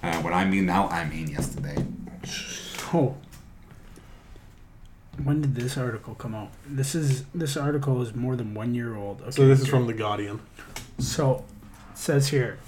[0.03, 1.77] And when I mean now, I mean yesterday.
[2.93, 3.15] Oh.
[5.23, 6.51] When did this article come out?
[6.67, 9.23] This is this article is more than one year old.
[9.23, 10.41] Okay, So this is from the Guardian.
[10.99, 11.45] So,
[11.93, 12.59] it says here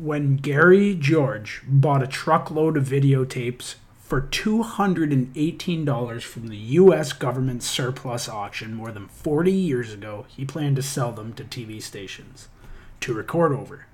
[0.00, 7.12] when Gary George bought a truckload of videotapes for $218 from the U.S.
[7.12, 11.82] government surplus auction more than 40 years ago, he planned to sell them to TV
[11.82, 12.48] stations
[13.00, 13.86] to record over.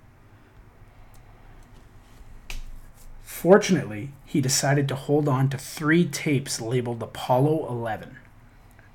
[3.47, 8.19] Fortunately, he decided to hold on to three tapes labeled Apollo 11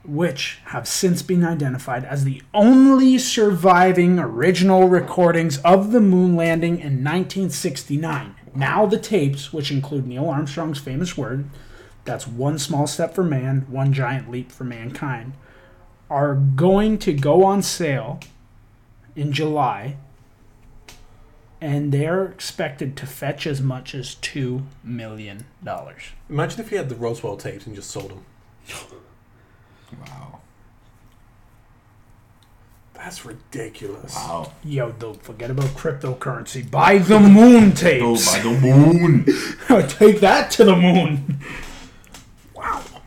[0.03, 6.73] which have since been identified as the only surviving original recordings of the moon landing
[6.73, 8.35] in 1969.
[8.53, 11.45] Now, the tapes, which include Neil Armstrong's famous word,
[12.03, 15.31] that's one small step for man, one giant leap for mankind,
[16.09, 18.19] are going to go on sale
[19.15, 19.95] in July,
[21.61, 25.45] and they're expected to fetch as much as $2 million.
[26.27, 28.25] Imagine if he had the Roswell tapes and just sold them.
[30.07, 30.39] Wow.
[32.95, 34.15] That's ridiculous.
[34.15, 34.51] Wow.
[34.63, 36.69] Yo, don't forget about cryptocurrency.
[36.69, 38.31] Buy the moon Go tapes.
[38.31, 39.25] by the moon.
[39.87, 41.39] Take that to the moon.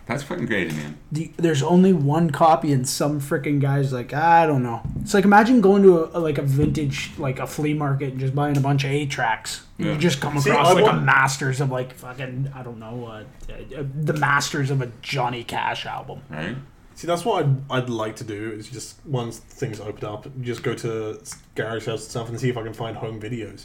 [0.07, 0.99] That That's fucking crazy, man.
[1.11, 4.83] the, there's only one copy and some freaking guys like I don't know.
[5.01, 8.35] It's like imagine going to a, like a vintage like a flea market and just
[8.35, 9.65] buying a bunch of eight tracks.
[9.79, 9.93] Yeah.
[9.93, 13.07] You just come See, across I like a masters of like fucking I don't know
[13.07, 16.21] uh, uh, the masters of a Johnny Cash album.
[16.29, 16.57] Right?
[16.97, 18.53] See, that's what I'd, I'd like to do.
[18.53, 21.19] Is just once things open up, just go to
[21.55, 23.65] garage sales and stuff and see if I can find home videos.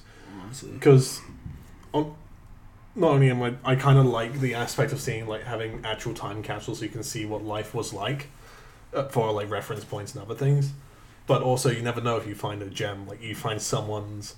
[0.74, 1.22] Because,
[3.00, 6.14] not only am I, I kind of like the aspect of seeing like having actual
[6.14, 8.28] time capsules so you can see what life was like,
[8.94, 10.72] uh, for like reference points and other things.
[11.28, 13.08] But also, you never know if you find a gem.
[13.08, 14.36] Like you find someone's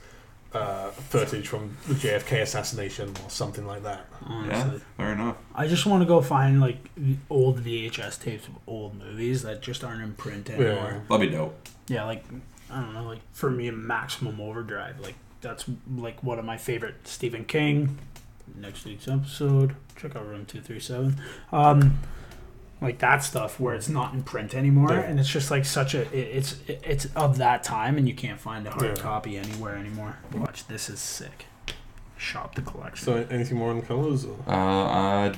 [0.53, 4.05] uh, footage from the JFK assassination or something like that.
[4.21, 4.81] Yeah, Honestly.
[4.97, 5.37] fair enough.
[5.55, 6.89] I just want to go find like
[7.29, 10.73] old VHS tapes of old movies that just aren't in print anymore.
[10.75, 10.99] Yeah.
[11.09, 11.67] That'd be dope.
[11.87, 12.25] Yeah, like
[12.69, 17.07] I don't know, like for me, Maximum Overdrive, like that's like one of my favorite
[17.07, 17.97] Stephen King.
[18.55, 21.17] Next week's episode, check out Room Two Three Seven.
[21.51, 21.99] Um,
[22.81, 25.01] like that stuff where it's not in print anymore, Yeah.
[25.01, 28.39] and it's just like such a it, it's it's of that time, and you can't
[28.39, 29.03] find a hard Yeah.
[29.03, 30.17] copy anywhere anymore.
[30.33, 31.45] Watch, this is sick.
[32.17, 33.05] Shop the collection.
[33.05, 34.25] So, anything more on the colors?
[34.25, 34.37] Or?
[34.47, 35.33] Uh, uh,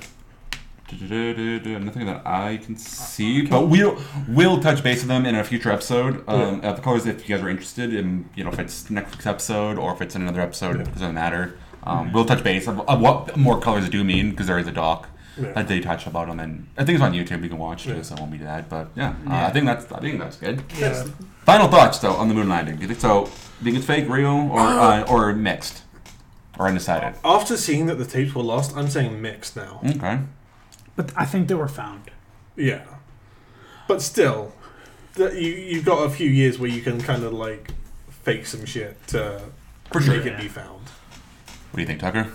[0.91, 3.97] nothing that I can see, but we'll
[4.27, 6.23] we'll touch base with them in a future episode.
[6.27, 9.25] Um, Of course, if you guys are interested in, you know, if it's next week's
[9.25, 10.81] episode or if it's in another episode, Yeah.
[10.83, 11.57] it doesn't matter.
[11.85, 14.71] Um, We'll touch base of, of what more colors do mean because there is a
[14.71, 15.51] doc Yeah.
[15.53, 17.43] that they touch about them, and I think it's on YouTube.
[17.43, 17.95] You can watch Yeah.
[17.95, 18.69] too, so I won't be that.
[18.69, 20.63] But yeah, uh, I think that's I think that's good.
[20.77, 21.03] Yeah.
[21.45, 22.75] Final thoughts though on the moon landing.
[22.77, 23.25] Do you think so?
[23.25, 23.29] Do
[23.59, 25.83] you think it's fake, real, or uh, or mixed,
[26.57, 27.15] or undecided?
[27.25, 29.81] After seeing that the tapes were lost, I'm saying mixed now.
[29.85, 30.19] Okay.
[30.95, 32.11] But I think they were found.
[32.55, 32.83] Yeah,
[33.87, 34.53] but still,
[35.15, 37.71] the, you you've got a few years where you can kind of like
[38.09, 39.41] fake some shit to
[39.91, 40.15] For sure.
[40.15, 40.33] make Yeah.
[40.33, 40.81] it be found.
[41.73, 42.31] What do you think, Tucker?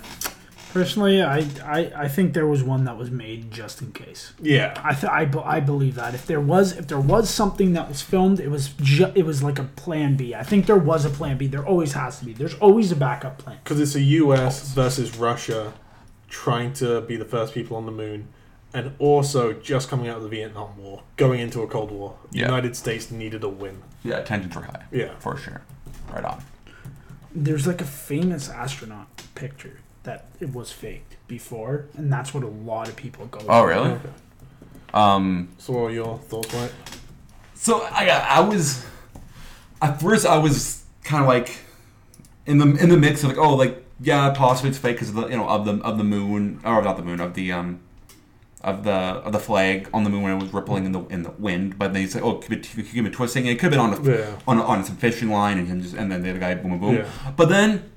[0.72, 4.32] Personally, I, I, I think there was one that was made just in case.
[4.43, 7.89] Yeah, I, th- I, I believe that if there was if there was something that
[7.89, 10.34] was filmed, it was ju- it was like a plan B.
[10.34, 11.47] I think there was a plan B.
[11.47, 12.32] There always has to be.
[12.32, 13.59] There's always a backup plan.
[13.62, 14.72] because it's a U.S.
[14.74, 15.72] versus Russia
[16.28, 18.26] trying to be the first people on the moon,
[18.74, 22.18] and also just coming out of the Vietnam War, going into a Cold War.
[22.32, 22.45] The Yeah.
[22.47, 23.82] United States needed a win.
[24.05, 24.82] Yeah, tensions were high.
[24.91, 25.14] Yeah.
[25.20, 25.62] for sure.
[26.12, 26.43] Right on.
[27.34, 32.48] There's like a famous astronaut picture that it was faked before, and that's what a
[32.48, 33.40] lot of people go.
[33.48, 33.70] Oh, with.
[33.70, 33.90] really?
[33.90, 34.10] Okay.
[34.94, 35.50] Um.
[35.58, 36.72] So, what are your thoughts, right?
[37.58, 38.86] So I I was
[39.82, 41.58] at first I was kind of like
[42.46, 45.16] in the in the mix of like oh like yeah possibly it's fake because of
[45.16, 47.80] the you know of the of the moon or not the moon of the um
[48.62, 51.22] of the of the flag on the moon when it was rippling in the in
[51.22, 53.72] the wind but they say oh it could be, it could be twisting it could
[53.72, 54.36] have been on a Yeah.
[54.48, 56.72] on, a, on some fishing line and him just and then the other guy boom
[56.72, 57.09] boom boom Yeah.
[57.36, 57.90] but then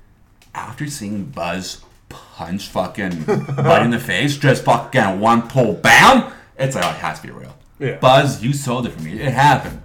[0.54, 6.76] after seeing Buzz punch fucking Bud in the face just fucking one pull bam it's
[6.76, 7.96] like oh, it has to be real Yeah.
[7.96, 9.20] Buzz, you sold it for me.
[9.20, 9.82] It happened.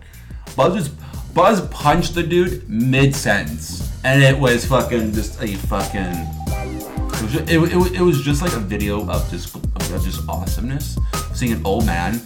[0.56, 0.90] Buzz was
[1.34, 6.97] Buzz punched the dude mid sentence, and it was fucking just a fucking.
[7.08, 10.28] It was, just, it, it, it was just like a video of just of just
[10.30, 10.98] awesomeness.
[11.34, 12.22] Seeing an old man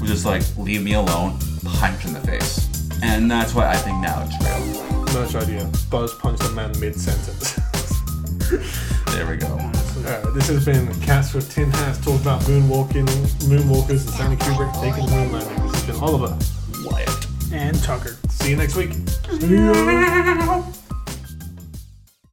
[0.00, 4.00] was just like leave me alone, punch in the face, and that's why I think
[4.00, 5.04] now it's real.
[5.14, 5.70] Merch idea.
[5.90, 7.58] Buzz punched a man mid sentence.
[9.14, 9.46] There we go.
[9.46, 13.06] Alright, this has been Cats with Tin Hats talking about moonwalking,
[13.46, 15.62] moonwalkers, and Stanley Kubrick taking the moon landing.
[15.68, 16.36] This has been Oliver.
[16.84, 17.26] Wyatt.
[17.52, 18.16] And Tucker.
[18.28, 18.90] See you next week.
[19.38, 20.64] Yeah.